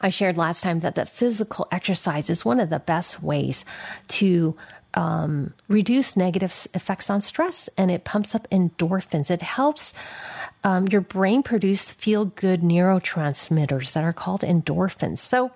I 0.00 0.10
shared 0.10 0.36
last 0.36 0.62
time 0.62 0.80
that 0.80 0.96
the 0.96 1.06
physical 1.06 1.68
exercise 1.70 2.30
is 2.30 2.44
one 2.44 2.58
of 2.60 2.70
the 2.70 2.78
best 2.80 3.22
ways 3.22 3.64
to 4.08 4.56
um, 4.94 5.54
reduce 5.68 6.16
negative 6.16 6.66
effects 6.74 7.10
on 7.10 7.20
stress 7.20 7.68
and 7.76 7.90
it 7.90 8.04
pumps 8.04 8.34
up 8.34 8.48
endorphins. 8.50 9.30
It 9.30 9.42
helps 9.42 9.92
um, 10.64 10.88
your 10.88 11.00
brain 11.00 11.42
produce 11.44 11.90
feel 11.90 12.24
good 12.24 12.62
neurotransmitters 12.62 13.92
that 13.92 14.02
are 14.02 14.12
called 14.12 14.40
endorphins. 14.40 15.18
So, 15.18 15.52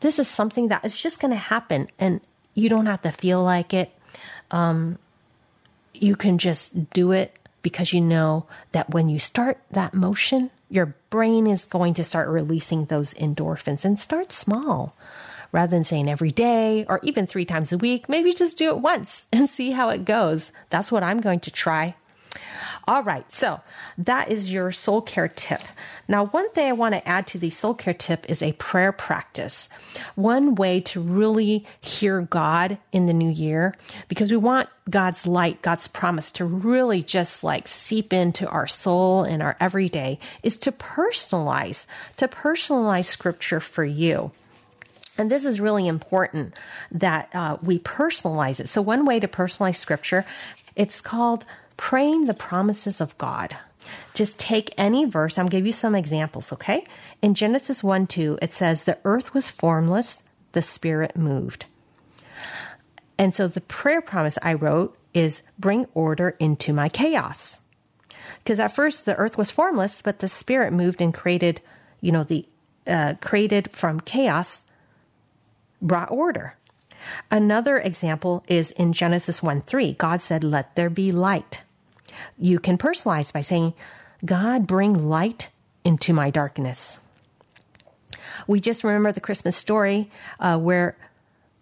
this 0.00 0.18
is 0.18 0.28
something 0.28 0.68
that 0.68 0.84
is 0.84 0.94
just 0.94 1.20
going 1.20 1.30
to 1.30 1.38
happen. 1.38 1.88
And 1.98 2.20
you 2.56 2.68
don't 2.68 2.86
have 2.86 3.02
to 3.02 3.12
feel 3.12 3.44
like 3.44 3.72
it. 3.72 3.92
Um, 4.50 4.98
you 5.94 6.16
can 6.16 6.38
just 6.38 6.90
do 6.90 7.12
it 7.12 7.36
because 7.62 7.92
you 7.92 8.00
know 8.00 8.46
that 8.72 8.90
when 8.90 9.08
you 9.08 9.18
start 9.18 9.58
that 9.70 9.94
motion, 9.94 10.50
your 10.68 10.96
brain 11.10 11.46
is 11.46 11.64
going 11.66 11.94
to 11.94 12.04
start 12.04 12.28
releasing 12.28 12.86
those 12.86 13.14
endorphins 13.14 13.84
and 13.84 14.00
start 14.00 14.32
small 14.32 14.96
rather 15.52 15.70
than 15.70 15.84
saying 15.84 16.08
every 16.08 16.32
day 16.32 16.84
or 16.88 16.98
even 17.02 17.26
three 17.26 17.44
times 17.44 17.72
a 17.72 17.78
week. 17.78 18.08
Maybe 18.08 18.32
just 18.32 18.58
do 18.58 18.70
it 18.70 18.78
once 18.78 19.26
and 19.32 19.48
see 19.48 19.70
how 19.70 19.90
it 19.90 20.04
goes. 20.04 20.50
That's 20.70 20.90
what 20.90 21.02
I'm 21.02 21.20
going 21.20 21.40
to 21.40 21.50
try. 21.50 21.94
All 22.88 23.02
right, 23.02 23.30
so 23.32 23.60
that 23.98 24.30
is 24.30 24.52
your 24.52 24.70
soul 24.70 25.02
care 25.02 25.28
tip. 25.28 25.62
Now, 26.06 26.26
one 26.26 26.50
thing 26.50 26.68
I 26.68 26.72
want 26.72 26.94
to 26.94 27.08
add 27.08 27.26
to 27.28 27.38
the 27.38 27.50
soul 27.50 27.74
care 27.74 27.94
tip 27.94 28.28
is 28.28 28.42
a 28.42 28.52
prayer 28.52 28.92
practice. 28.92 29.68
One 30.14 30.54
way 30.54 30.80
to 30.82 31.00
really 31.00 31.66
hear 31.80 32.20
God 32.20 32.78
in 32.92 33.06
the 33.06 33.12
new 33.12 33.30
year, 33.30 33.74
because 34.08 34.30
we 34.30 34.36
want 34.36 34.68
God's 34.88 35.26
light, 35.26 35.62
God's 35.62 35.88
promise 35.88 36.30
to 36.32 36.44
really 36.44 37.02
just 37.02 37.42
like 37.42 37.66
seep 37.66 38.12
into 38.12 38.48
our 38.48 38.68
soul 38.68 39.24
and 39.24 39.42
our 39.42 39.56
everyday, 39.58 40.20
is 40.44 40.56
to 40.58 40.70
personalize, 40.70 41.86
to 42.18 42.28
personalize 42.28 43.06
scripture 43.06 43.60
for 43.60 43.84
you. 43.84 44.30
And 45.18 45.30
this 45.30 45.44
is 45.44 45.60
really 45.60 45.88
important 45.88 46.54
that 46.90 47.34
uh, 47.34 47.56
we 47.62 47.78
personalize 47.78 48.60
it. 48.60 48.68
So, 48.68 48.82
one 48.82 49.06
way 49.06 49.18
to 49.18 49.28
personalize 49.28 49.76
scripture, 49.76 50.26
it's 50.74 51.00
called 51.00 51.44
praying 51.76 52.26
the 52.26 52.34
promises 52.34 53.00
of 53.00 53.16
God. 53.18 53.56
Just 54.14 54.38
take 54.38 54.74
any 54.76 55.04
verse. 55.04 55.34
To 55.34 55.44
give 55.44 55.66
you 55.66 55.72
some 55.72 55.94
examples, 55.94 56.52
okay? 56.52 56.84
In 57.22 57.34
Genesis 57.34 57.82
1 57.82 58.06
2, 58.06 58.38
it 58.42 58.52
says, 58.52 58.84
The 58.84 58.98
earth 59.04 59.34
was 59.34 59.50
formless, 59.50 60.18
the 60.52 60.62
Spirit 60.62 61.16
moved. 61.16 61.66
And 63.18 63.34
so 63.34 63.48
the 63.48 63.60
prayer 63.60 64.00
promise 64.00 64.38
I 64.42 64.54
wrote 64.54 64.96
is 65.14 65.42
bring 65.58 65.86
order 65.94 66.36
into 66.38 66.72
my 66.72 66.88
chaos. 66.88 67.58
Because 68.38 68.58
at 68.58 68.74
first 68.74 69.04
the 69.04 69.16
earth 69.16 69.38
was 69.38 69.50
formless, 69.50 70.02
but 70.02 70.18
the 70.18 70.28
Spirit 70.28 70.72
moved 70.72 71.00
and 71.00 71.14
created, 71.14 71.60
you 72.00 72.12
know, 72.12 72.24
the 72.24 72.46
uh, 72.86 73.14
created 73.20 73.70
from 73.72 74.00
chaos 74.00 74.62
brought 75.82 76.10
order. 76.10 76.54
Another 77.30 77.78
example 77.78 78.44
is 78.48 78.70
in 78.72 78.92
Genesis 78.92 79.42
1 79.42 79.62
3. 79.62 79.92
God 79.94 80.20
said, 80.20 80.44
Let 80.44 80.74
there 80.76 80.90
be 80.90 81.12
light. 81.12 81.62
You 82.38 82.58
can 82.58 82.78
personalize 82.78 83.32
by 83.32 83.40
saying, 83.40 83.74
God, 84.24 84.66
bring 84.66 85.08
light 85.08 85.48
into 85.84 86.12
my 86.12 86.30
darkness. 86.30 86.98
We 88.46 88.60
just 88.60 88.84
remember 88.84 89.12
the 89.12 89.20
Christmas 89.20 89.56
story 89.56 90.10
uh, 90.40 90.58
where 90.58 90.96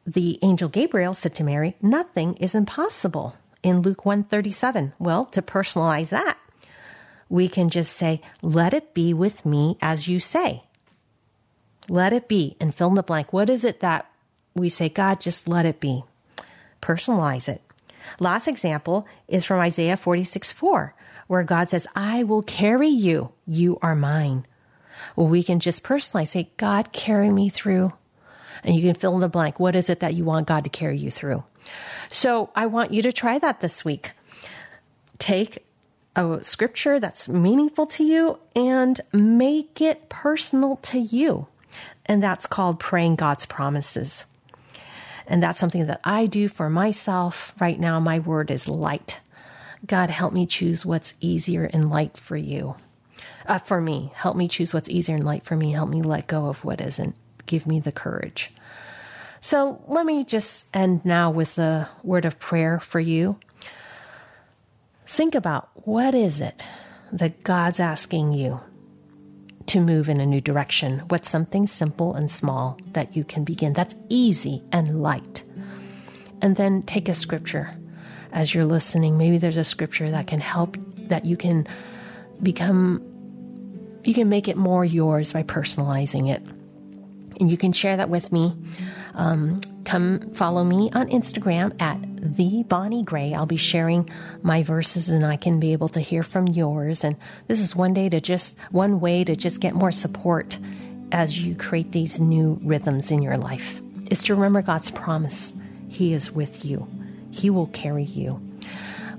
the 0.06 0.38
angel 0.42 0.68
Gabriel 0.68 1.14
said 1.14 1.34
to 1.36 1.44
Mary, 1.44 1.76
Nothing 1.80 2.34
is 2.34 2.54
impossible 2.54 3.36
in 3.62 3.82
Luke 3.82 4.04
137. 4.04 4.92
Well, 4.98 5.24
to 5.26 5.42
personalize 5.42 6.10
that, 6.10 6.38
we 7.28 7.48
can 7.48 7.70
just 7.70 7.92
say, 7.92 8.20
Let 8.42 8.74
it 8.74 8.94
be 8.94 9.14
with 9.14 9.46
me 9.46 9.78
as 9.80 10.08
you 10.08 10.20
say. 10.20 10.64
Let 11.88 12.12
it 12.12 12.28
be 12.28 12.56
and 12.60 12.74
fill 12.74 12.88
in 12.88 12.94
the 12.94 13.02
blank. 13.02 13.32
What 13.32 13.50
is 13.50 13.64
it 13.64 13.80
that 13.80 14.10
we 14.54 14.68
say, 14.68 14.88
God, 14.88 15.20
just 15.20 15.48
let 15.48 15.66
it 15.66 15.80
be? 15.80 16.04
Personalize 16.80 17.48
it. 17.48 17.60
Last 18.20 18.46
example 18.48 19.06
is 19.28 19.44
from 19.44 19.60
Isaiah 19.60 19.96
46 19.96 20.52
4, 20.52 20.94
where 21.26 21.42
God 21.42 21.70
says, 21.70 21.86
I 21.94 22.22
will 22.22 22.42
carry 22.42 22.88
you. 22.88 23.32
You 23.46 23.78
are 23.82 23.94
mine. 23.94 24.46
Well, 25.16 25.28
we 25.28 25.42
can 25.42 25.60
just 25.60 25.82
personalize, 25.82 26.28
say, 26.28 26.50
God, 26.56 26.92
carry 26.92 27.30
me 27.30 27.48
through. 27.48 27.92
And 28.62 28.74
you 28.74 28.82
can 28.82 28.94
fill 28.94 29.14
in 29.14 29.20
the 29.20 29.28
blank. 29.28 29.60
What 29.60 29.76
is 29.76 29.90
it 29.90 30.00
that 30.00 30.14
you 30.14 30.24
want 30.24 30.46
God 30.46 30.64
to 30.64 30.70
carry 30.70 30.96
you 30.96 31.10
through? 31.10 31.44
So 32.08 32.50
I 32.54 32.66
want 32.66 32.92
you 32.92 33.02
to 33.02 33.12
try 33.12 33.38
that 33.38 33.60
this 33.60 33.84
week. 33.84 34.12
Take 35.18 35.64
a 36.16 36.42
scripture 36.42 37.00
that's 37.00 37.28
meaningful 37.28 37.86
to 37.86 38.04
you 38.04 38.38
and 38.54 39.00
make 39.12 39.80
it 39.80 40.08
personal 40.08 40.76
to 40.76 40.98
you. 40.98 41.48
And 42.06 42.22
that's 42.22 42.46
called 42.46 42.78
praying 42.78 43.16
God's 43.16 43.46
promises. 43.46 44.26
And 45.26 45.42
that's 45.42 45.58
something 45.58 45.86
that 45.86 46.00
I 46.04 46.26
do 46.26 46.48
for 46.48 46.68
myself. 46.68 47.54
Right 47.60 47.78
now, 47.78 47.98
my 48.00 48.18
word 48.18 48.50
is 48.50 48.68
light. 48.68 49.20
God, 49.86 50.10
help 50.10 50.32
me 50.32 50.46
choose 50.46 50.84
what's 50.84 51.14
easier 51.20 51.64
and 51.64 51.90
light 51.90 52.18
for 52.18 52.36
you. 52.36 52.76
Uh, 53.46 53.58
for 53.58 53.80
me, 53.80 54.12
help 54.14 54.36
me 54.36 54.48
choose 54.48 54.72
what's 54.72 54.88
easier 54.88 55.14
and 55.14 55.24
light 55.24 55.44
for 55.44 55.56
me. 55.56 55.72
Help 55.72 55.90
me 55.90 56.02
let 56.02 56.26
go 56.26 56.46
of 56.46 56.64
what 56.64 56.80
isn't. 56.80 57.14
Give 57.46 57.66
me 57.66 57.80
the 57.80 57.92
courage. 57.92 58.52
So 59.40 59.82
let 59.86 60.06
me 60.06 60.24
just 60.24 60.64
end 60.72 61.04
now 61.04 61.30
with 61.30 61.58
a 61.58 61.90
word 62.02 62.24
of 62.24 62.38
prayer 62.38 62.80
for 62.80 63.00
you. 63.00 63.38
Think 65.06 65.34
about 65.34 65.68
what 65.86 66.14
is 66.14 66.40
it 66.40 66.62
that 67.12 67.44
God's 67.44 67.78
asking 67.78 68.32
you 68.32 68.60
to 69.66 69.80
move 69.80 70.08
in 70.08 70.20
a 70.20 70.26
new 70.26 70.40
direction? 70.40 71.00
What's 71.08 71.28
something 71.28 71.66
simple 71.66 72.14
and 72.14 72.30
small 72.30 72.78
that 72.92 73.16
you 73.16 73.24
can 73.24 73.44
begin? 73.44 73.72
That's 73.72 73.94
easy 74.08 74.62
and 74.72 75.02
light. 75.02 75.42
And 76.42 76.56
then 76.56 76.82
take 76.82 77.08
a 77.08 77.14
scripture 77.14 77.76
as 78.32 78.54
you're 78.54 78.64
listening. 78.64 79.16
Maybe 79.16 79.38
there's 79.38 79.56
a 79.56 79.64
scripture 79.64 80.10
that 80.10 80.26
can 80.26 80.40
help 80.40 80.76
that 81.08 81.24
you 81.24 81.36
can 81.36 81.66
become, 82.42 83.02
you 84.04 84.14
can 84.14 84.28
make 84.28 84.48
it 84.48 84.56
more 84.56 84.84
yours 84.84 85.32
by 85.32 85.42
personalizing 85.42 86.30
it. 86.30 86.42
And 87.40 87.50
you 87.50 87.56
can 87.56 87.72
share 87.72 87.96
that 87.96 88.10
with 88.10 88.30
me. 88.32 88.56
Um, 89.14 89.58
come 89.84 90.30
follow 90.30 90.64
me 90.64 90.90
on 90.92 91.08
Instagram 91.08 91.80
at 91.80 91.98
the 92.16 92.62
Bonnie 92.64 93.02
Gray. 93.02 93.34
I'll 93.34 93.46
be 93.46 93.56
sharing 93.56 94.08
my 94.42 94.62
verses 94.62 95.08
and 95.08 95.24
I 95.24 95.36
can 95.36 95.60
be 95.60 95.72
able 95.72 95.88
to 95.90 96.00
hear 96.00 96.22
from 96.22 96.48
yours. 96.48 97.04
And 97.04 97.16
this 97.48 97.60
is 97.60 97.76
one 97.76 97.94
day 97.94 98.08
to 98.08 98.20
just 98.20 98.56
one 98.70 99.00
way 99.00 99.24
to 99.24 99.36
just 99.36 99.60
get 99.60 99.74
more 99.74 99.92
support 99.92 100.58
as 101.12 101.38
you 101.38 101.54
create 101.54 101.92
these 101.92 102.18
new 102.18 102.58
rhythms 102.64 103.10
in 103.10 103.22
your 103.22 103.36
life. 103.36 103.80
Is 104.10 104.22
to 104.24 104.34
remember 104.34 104.62
God's 104.62 104.90
promise. 104.90 105.52
He 105.88 106.12
is 106.12 106.32
with 106.32 106.64
you. 106.64 106.88
He 107.30 107.50
will 107.50 107.68
carry 107.68 108.04
you. 108.04 108.40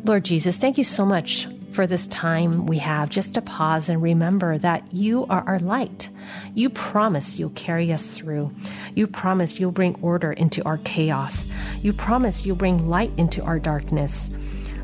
Lord 0.03 0.25
Jesus, 0.25 0.57
thank 0.57 0.77
you 0.77 0.83
so 0.83 1.05
much 1.05 1.47
for 1.75 1.85
this 1.85 2.07
time 2.07 2.65
we 2.65 2.77
have 2.77 3.09
just 3.09 3.33
to 3.33 3.41
pause 3.41 3.89
and 3.89 4.01
remember 4.01 4.57
that 4.57 4.93
you 4.93 5.25
are 5.25 5.43
our 5.45 5.59
light. 5.59 6.07
You 6.53 6.69
promise 6.69 7.37
you'll 7.37 7.49
carry 7.49 7.91
us 7.91 8.07
through. 8.07 8.51
You 8.95 9.07
promise 9.07 9.59
you'll 9.59 9.71
bring 9.71 9.95
order 10.01 10.31
into 10.31 10.63
our 10.63 10.77
chaos. 10.79 11.47
You 11.81 11.91
promise 11.91 12.45
you'll 12.45 12.55
bring 12.55 12.87
light 12.87 13.11
into 13.17 13.43
our 13.43 13.59
darkness. 13.59 14.29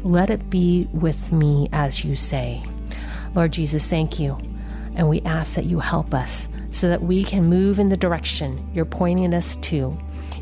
Let 0.04 0.30
it 0.30 0.50
be 0.50 0.90
with 0.92 1.32
me 1.32 1.70
as 1.72 2.04
you 2.04 2.18
say. 2.18 2.62
Lord 3.36 3.54
Jesus, 3.54 3.88
thank 3.88 4.20
you. 4.20 4.38
And 4.96 5.08
we 5.08 5.22
ask 5.22 5.54
that 5.54 5.66
you 5.66 5.80
help 5.80 6.14
us 6.14 6.50
so 6.72 6.90
that 6.90 7.04
we 7.04 7.24
can 7.24 7.46
move 7.46 7.80
in 7.80 7.88
the 7.88 7.96
direction 7.96 8.70
you're 8.74 8.84
pointing 8.84 9.34
us 9.34 9.56
to 9.58 9.98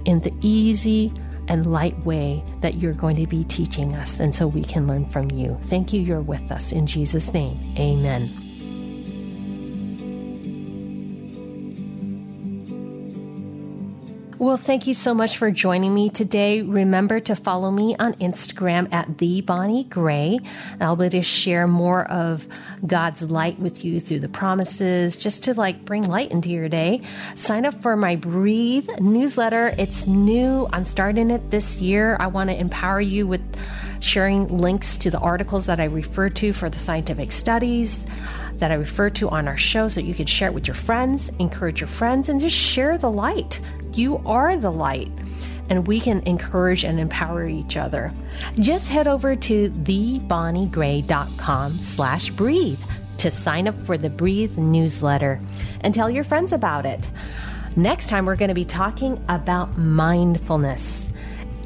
in 0.05 0.21
the 0.21 0.33
easy, 0.41 1.13
and 1.49 1.71
light 1.71 1.97
way 2.05 2.43
that 2.61 2.75
you're 2.75 2.93
going 2.93 3.17
to 3.17 3.27
be 3.27 3.43
teaching 3.43 3.95
us, 3.95 4.19
and 4.19 4.33
so 4.33 4.47
we 4.47 4.63
can 4.63 4.87
learn 4.87 5.05
from 5.05 5.29
you. 5.31 5.59
Thank 5.63 5.91
you, 5.91 5.99
you're 5.99 6.21
with 6.21 6.51
us. 6.51 6.71
In 6.71 6.87
Jesus' 6.87 7.33
name, 7.33 7.59
amen. 7.77 8.48
Well, 14.39 14.55
thank 14.55 14.87
you 14.87 14.93
so 14.93 15.13
much 15.13 15.37
for 15.37 15.51
joining 15.51 15.93
me 15.93 16.09
today. 16.09 16.61
Remember 16.61 17.19
to 17.19 17.35
follow 17.35 17.71
me 17.71 17.97
on 17.97 18.13
Instagram 18.13 18.87
at 18.93 19.17
the 19.17 19.41
Bonnie 19.41 19.83
Gray. 19.83 20.39
And 20.71 20.81
I'll 20.81 20.95
be 20.95 21.07
able 21.07 21.11
to 21.11 21.21
share 21.23 21.67
more 21.67 22.09
of 22.09 22.47
God's 22.87 23.21
light 23.21 23.59
with 23.59 23.83
you 23.83 23.99
through 23.99 24.21
the 24.21 24.29
promises, 24.29 25.17
just 25.17 25.43
to 25.43 25.53
like 25.53 25.83
bring 25.83 26.03
light 26.03 26.31
into 26.31 26.47
your 26.47 26.69
day. 26.69 27.01
Sign 27.35 27.65
up 27.65 27.81
for 27.81 27.97
my 27.97 28.15
Breathe 28.15 28.87
newsletter. 29.01 29.75
It's 29.77 30.07
new. 30.07 30.69
I'm 30.71 30.85
starting 30.85 31.31
it 31.31 31.51
this 31.51 31.75
year. 31.75 32.15
I 32.17 32.27
want 32.27 32.49
to 32.49 32.57
empower 32.57 33.01
you 33.01 33.27
with 33.27 33.41
sharing 33.99 34.47
links 34.57 34.95
to 34.99 35.11
the 35.11 35.19
articles 35.19 35.65
that 35.65 35.81
I 35.81 35.85
refer 35.85 36.29
to 36.29 36.53
for 36.53 36.69
the 36.69 36.79
scientific 36.79 37.33
studies 37.33 38.07
that 38.59 38.71
I 38.71 38.75
refer 38.75 39.09
to 39.11 39.29
on 39.29 39.47
our 39.47 39.57
show 39.57 39.87
so 39.87 39.99
you 39.99 40.13
can 40.13 40.25
share 40.25 40.49
it 40.49 40.53
with 40.53 40.67
your 40.67 40.75
friends, 40.75 41.29
encourage 41.39 41.81
your 41.81 41.87
friends, 41.87 42.29
and 42.29 42.39
just 42.39 42.55
share 42.55 42.97
the 42.97 43.11
light. 43.11 43.59
You 43.93 44.21
are 44.25 44.55
the 44.55 44.71
light 44.71 45.11
and 45.69 45.87
we 45.87 45.99
can 45.99 46.21
encourage 46.21 46.83
and 46.83 46.99
empower 46.99 47.47
each 47.47 47.77
other. 47.77 48.11
Just 48.59 48.87
head 48.87 49.07
over 49.07 49.35
to 49.35 49.69
thebonniegray.com 49.69 51.79
slash 51.79 52.29
breathe 52.31 52.81
to 53.17 53.31
sign 53.31 53.67
up 53.67 53.85
for 53.85 53.97
the 53.97 54.09
Breathe 54.09 54.57
newsletter 54.57 55.39
and 55.81 55.93
tell 55.93 56.09
your 56.09 56.23
friends 56.23 56.51
about 56.51 56.85
it. 56.85 57.09
Next 57.75 58.09
time, 58.09 58.25
we're 58.25 58.35
going 58.35 58.49
to 58.49 58.55
be 58.55 58.65
talking 58.65 59.23
about 59.29 59.77
mindfulness. 59.77 61.08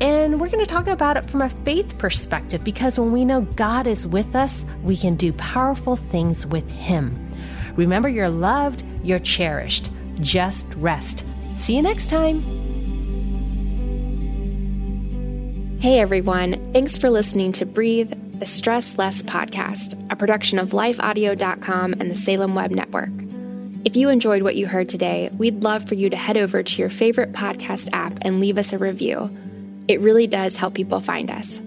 And 0.02 0.40
we're 0.40 0.50
going 0.50 0.66
to 0.66 0.70
talk 0.70 0.88
about 0.88 1.18
it 1.18 1.30
from 1.30 1.42
a 1.42 1.50
faith 1.50 1.98
perspective 1.98 2.64
because 2.64 3.00
when 3.00 3.12
we 3.12 3.26
know 3.26 3.42
God 3.42 3.88
is 3.88 4.06
with 4.06 4.36
us, 4.36 4.66
we 4.84 4.98
can 4.98 5.16
do 5.16 5.32
powerful 5.34 5.96
things 5.96 6.46
with 6.46 6.70
Him. 6.70 7.32
Remember, 7.76 8.10
you're 8.10 8.30
loved, 8.30 8.84
you're 9.04 9.20
cherished. 9.20 9.90
Just 10.20 10.66
rest. 10.76 11.24
See 11.58 11.76
you 11.76 11.82
next 11.82 12.10
time. 12.10 12.42
Hey 15.80 16.00
everyone, 16.00 16.72
thanks 16.72 16.98
for 16.98 17.10
listening 17.10 17.52
to 17.54 17.66
Breathe, 17.66 18.14
the 18.40 18.46
Stress 18.46 18.98
Less 18.98 19.22
podcast, 19.22 20.02
a 20.10 20.16
production 20.16 20.58
of 20.58 20.70
lifeaudio.com 20.70 21.96
and 22.00 22.10
the 22.10 22.16
Salem 22.16 22.56
Web 22.56 22.72
Network. 22.72 23.10
If 23.84 23.98
you 23.98 24.08
enjoyed 24.08 24.44
what 24.44 24.56
you 24.56 24.66
heard 24.66 24.88
today, 24.88 25.30
we'd 25.38 25.62
love 25.62 25.86
for 25.86 25.96
you 25.96 26.10
to 26.10 26.16
head 26.16 26.38
over 26.38 26.64
to 26.64 26.80
your 26.80 26.90
favorite 26.90 27.34
podcast 27.34 27.90
app 27.92 28.18
and 28.22 28.40
leave 28.40 28.58
us 28.58 28.72
a 28.72 28.78
review. 28.78 29.30
It 29.88 30.02
really 30.02 30.28
does 30.28 30.56
help 30.56 30.74
people 30.74 31.00
find 31.00 31.30
us. 31.30 31.60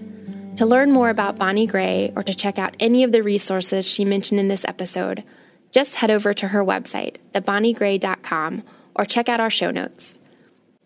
To 0.57 0.65
learn 0.65 0.91
more 0.91 1.09
about 1.09 1.37
Bonnie 1.37 1.67
Gray 1.67 2.11
or 2.15 2.23
to 2.23 2.33
check 2.33 2.57
out 2.57 2.75
any 2.79 3.03
of 3.03 3.11
the 3.11 3.21
resources 3.21 3.85
she 3.85 4.05
mentioned 4.05 4.39
in 4.39 4.47
this 4.47 4.65
episode, 4.65 5.23
just 5.71 5.95
head 5.95 6.09
over 6.09 6.33
to 6.33 6.47
her 6.47 6.63
website, 6.63 7.17
thebonniegray.com 7.35 8.63
or 8.95 9.05
check 9.05 9.29
out 9.29 9.39
our 9.39 9.51
show 9.51 9.69
notes. 9.69 10.15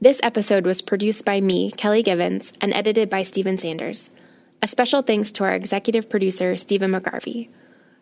This 0.02 0.20
episode 0.24 0.66
was 0.66 0.82
produced 0.82 1.24
by 1.24 1.40
me, 1.40 1.72
Kelly 1.72 2.04
Givens, 2.04 2.52
and 2.60 2.74
edited 2.74 3.10
by 3.10 3.24
Stephen 3.24 3.58
Sanders. 3.58 4.10
A 4.62 4.68
special 4.68 5.02
thanks 5.02 5.32
to 5.34 5.44
our 5.44 5.54
executive 5.54 6.10
producer, 6.10 6.58
Stephen 6.58 6.92
McGarvey. 6.92 7.50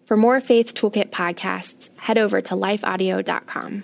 For 0.05 0.17
more 0.17 0.41
Faith 0.41 0.73
Toolkit 0.73 1.09
podcasts, 1.11 1.89
head 1.97 2.17
over 2.17 2.41
to 2.41 2.55
lifeaudio.com. 2.55 3.83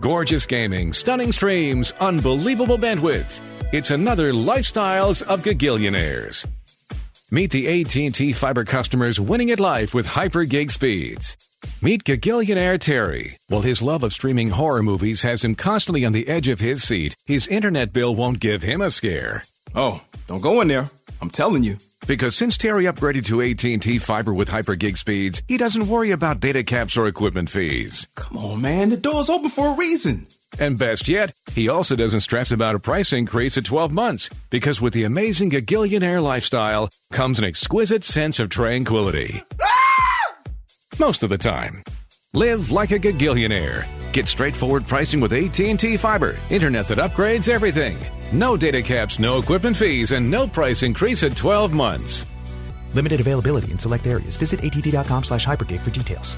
Gorgeous 0.00 0.46
gaming, 0.46 0.92
stunning 0.92 1.32
streams, 1.32 1.92
unbelievable 2.00 2.78
bandwidth. 2.78 3.40
It's 3.72 3.90
another 3.90 4.32
Lifestyles 4.32 5.22
of 5.22 5.42
Gagillionaires. 5.42 6.46
Meet 7.30 7.50
the 7.50 7.82
AT&T 7.82 8.32
fiber 8.34 8.64
customers 8.64 9.18
winning 9.18 9.50
at 9.50 9.58
life 9.58 9.94
with 9.94 10.06
hyper 10.06 10.44
gig 10.44 10.70
speeds. 10.70 11.36
Meet 11.82 12.04
Gagillionaire 12.04 12.78
Terry. 12.78 13.36
While 13.48 13.62
his 13.62 13.82
love 13.82 14.02
of 14.02 14.12
streaming 14.12 14.50
horror 14.50 14.82
movies 14.82 15.22
has 15.22 15.44
him 15.44 15.54
constantly 15.56 16.04
on 16.04 16.12
the 16.12 16.28
edge 16.28 16.46
of 16.46 16.60
his 16.60 16.82
seat, 16.82 17.16
his 17.24 17.48
internet 17.48 17.92
bill 17.92 18.14
won't 18.14 18.38
give 18.38 18.62
him 18.62 18.80
a 18.80 18.90
scare. 18.90 19.42
Oh, 19.74 20.00
don't 20.26 20.40
go 20.40 20.60
in 20.60 20.68
there. 20.68 20.88
I'm 21.20 21.30
telling 21.30 21.64
you. 21.64 21.78
Because 22.06 22.36
since 22.36 22.56
Terry 22.56 22.84
upgraded 22.84 23.26
to 23.26 23.42
AT&T 23.42 23.98
fiber 23.98 24.32
with 24.32 24.48
hyper 24.48 24.76
gig 24.76 24.96
speeds, 24.96 25.42
he 25.48 25.56
doesn't 25.56 25.88
worry 25.88 26.12
about 26.12 26.40
data 26.40 26.62
caps 26.62 26.96
or 26.96 27.08
equipment 27.08 27.50
fees. 27.50 28.06
Come 28.14 28.36
on, 28.36 28.60
man. 28.60 28.90
The 28.90 28.96
door's 28.96 29.28
open 29.28 29.50
for 29.50 29.74
a 29.74 29.76
reason. 29.76 30.28
And 30.58 30.78
best 30.78 31.08
yet, 31.08 31.34
he 31.52 31.68
also 31.68 31.96
doesn't 31.96 32.20
stress 32.20 32.50
about 32.50 32.76
a 32.76 32.78
price 32.78 33.12
increase 33.12 33.58
at 33.58 33.64
12 33.64 33.90
months 33.90 34.30
because 34.50 34.80
with 34.80 34.94
the 34.94 35.04
amazing 35.04 35.50
Gagillionaire 35.50 36.22
lifestyle 36.22 36.88
comes 37.12 37.38
an 37.38 37.44
exquisite 37.44 38.04
sense 38.04 38.38
of 38.38 38.48
tranquility. 38.50 39.42
Ah! 39.60 40.34
Most 40.98 41.22
of 41.22 41.28
the 41.28 41.38
time. 41.38 41.82
Live 42.32 42.70
like 42.70 42.92
a 42.92 42.98
Gagillionaire. 42.98 43.84
Get 44.12 44.28
straightforward 44.28 44.86
pricing 44.86 45.20
with 45.20 45.32
AT&T 45.32 45.96
Fiber, 45.96 46.36
internet 46.50 46.88
that 46.88 46.98
upgrades 46.98 47.48
everything. 47.48 47.98
No 48.32 48.56
data 48.56 48.82
caps, 48.82 49.18
no 49.18 49.38
equipment 49.38 49.76
fees, 49.76 50.10
and 50.10 50.28
no 50.28 50.48
price 50.48 50.82
increase 50.82 51.22
at 51.22 51.36
12 51.36 51.72
months. 51.72 52.24
Limited 52.92 53.20
availability 53.20 53.70
in 53.70 53.78
select 53.78 54.06
areas. 54.06 54.36
Visit 54.36 54.64
att.com 54.64 55.22
slash 55.22 55.46
hypergig 55.46 55.80
for 55.80 55.90
details. 55.90 56.36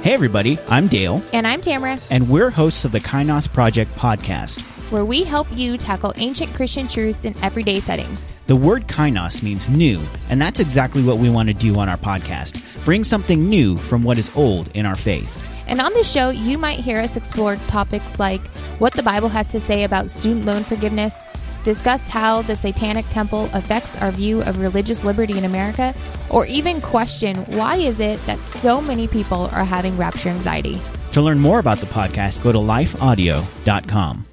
Hey 0.00 0.14
everybody, 0.14 0.58
I'm 0.68 0.86
Dale. 0.86 1.20
And 1.32 1.46
I'm 1.46 1.60
Tamara. 1.60 1.98
And 2.10 2.28
we're 2.30 2.50
hosts 2.50 2.84
of 2.84 2.92
the 2.92 3.00
Kainos 3.00 3.52
Project 3.52 3.94
podcast, 3.94 4.60
where 4.90 5.04
we 5.04 5.22
help 5.22 5.46
you 5.52 5.76
tackle 5.76 6.12
ancient 6.16 6.54
Christian 6.54 6.88
truths 6.88 7.24
in 7.24 7.34
everyday 7.42 7.78
settings. 7.78 8.32
The 8.46 8.56
word 8.56 8.86
kainos 8.86 9.42
means 9.42 9.68
new, 9.68 10.00
and 10.30 10.40
that's 10.40 10.60
exactly 10.60 11.02
what 11.02 11.18
we 11.18 11.28
want 11.28 11.48
to 11.48 11.54
do 11.54 11.78
on 11.78 11.88
our 11.88 11.98
podcast 11.98 12.64
bring 12.88 13.04
something 13.04 13.50
new 13.50 13.76
from 13.76 14.02
what 14.02 14.16
is 14.16 14.30
old 14.34 14.68
in 14.68 14.86
our 14.86 14.94
faith. 14.94 15.47
And 15.68 15.80
on 15.80 15.92
this 15.92 16.10
show, 16.10 16.30
you 16.30 16.56
might 16.56 16.80
hear 16.80 16.98
us 16.98 17.16
explore 17.16 17.56
topics 17.68 18.18
like 18.18 18.40
what 18.78 18.94
the 18.94 19.02
Bible 19.02 19.28
has 19.28 19.50
to 19.52 19.60
say 19.60 19.84
about 19.84 20.10
student 20.10 20.46
loan 20.46 20.64
forgiveness, 20.64 21.18
discuss 21.62 22.08
how 22.08 22.42
the 22.42 22.56
Satanic 22.56 23.08
Temple 23.10 23.50
affects 23.52 23.96
our 23.96 24.10
view 24.10 24.42
of 24.42 24.60
religious 24.60 25.04
liberty 25.04 25.36
in 25.36 25.44
America, 25.44 25.94
or 26.30 26.46
even 26.46 26.80
question 26.80 27.44
why 27.56 27.76
is 27.76 28.00
it 28.00 28.18
that 28.26 28.44
so 28.44 28.80
many 28.80 29.06
people 29.06 29.50
are 29.52 29.64
having 29.64 29.96
rapture 29.96 30.30
anxiety. 30.30 30.80
To 31.12 31.22
learn 31.22 31.38
more 31.38 31.58
about 31.58 31.78
the 31.78 31.86
podcast, 31.86 32.42
go 32.42 32.52
to 32.52 32.58
lifeaudio.com. 32.58 34.28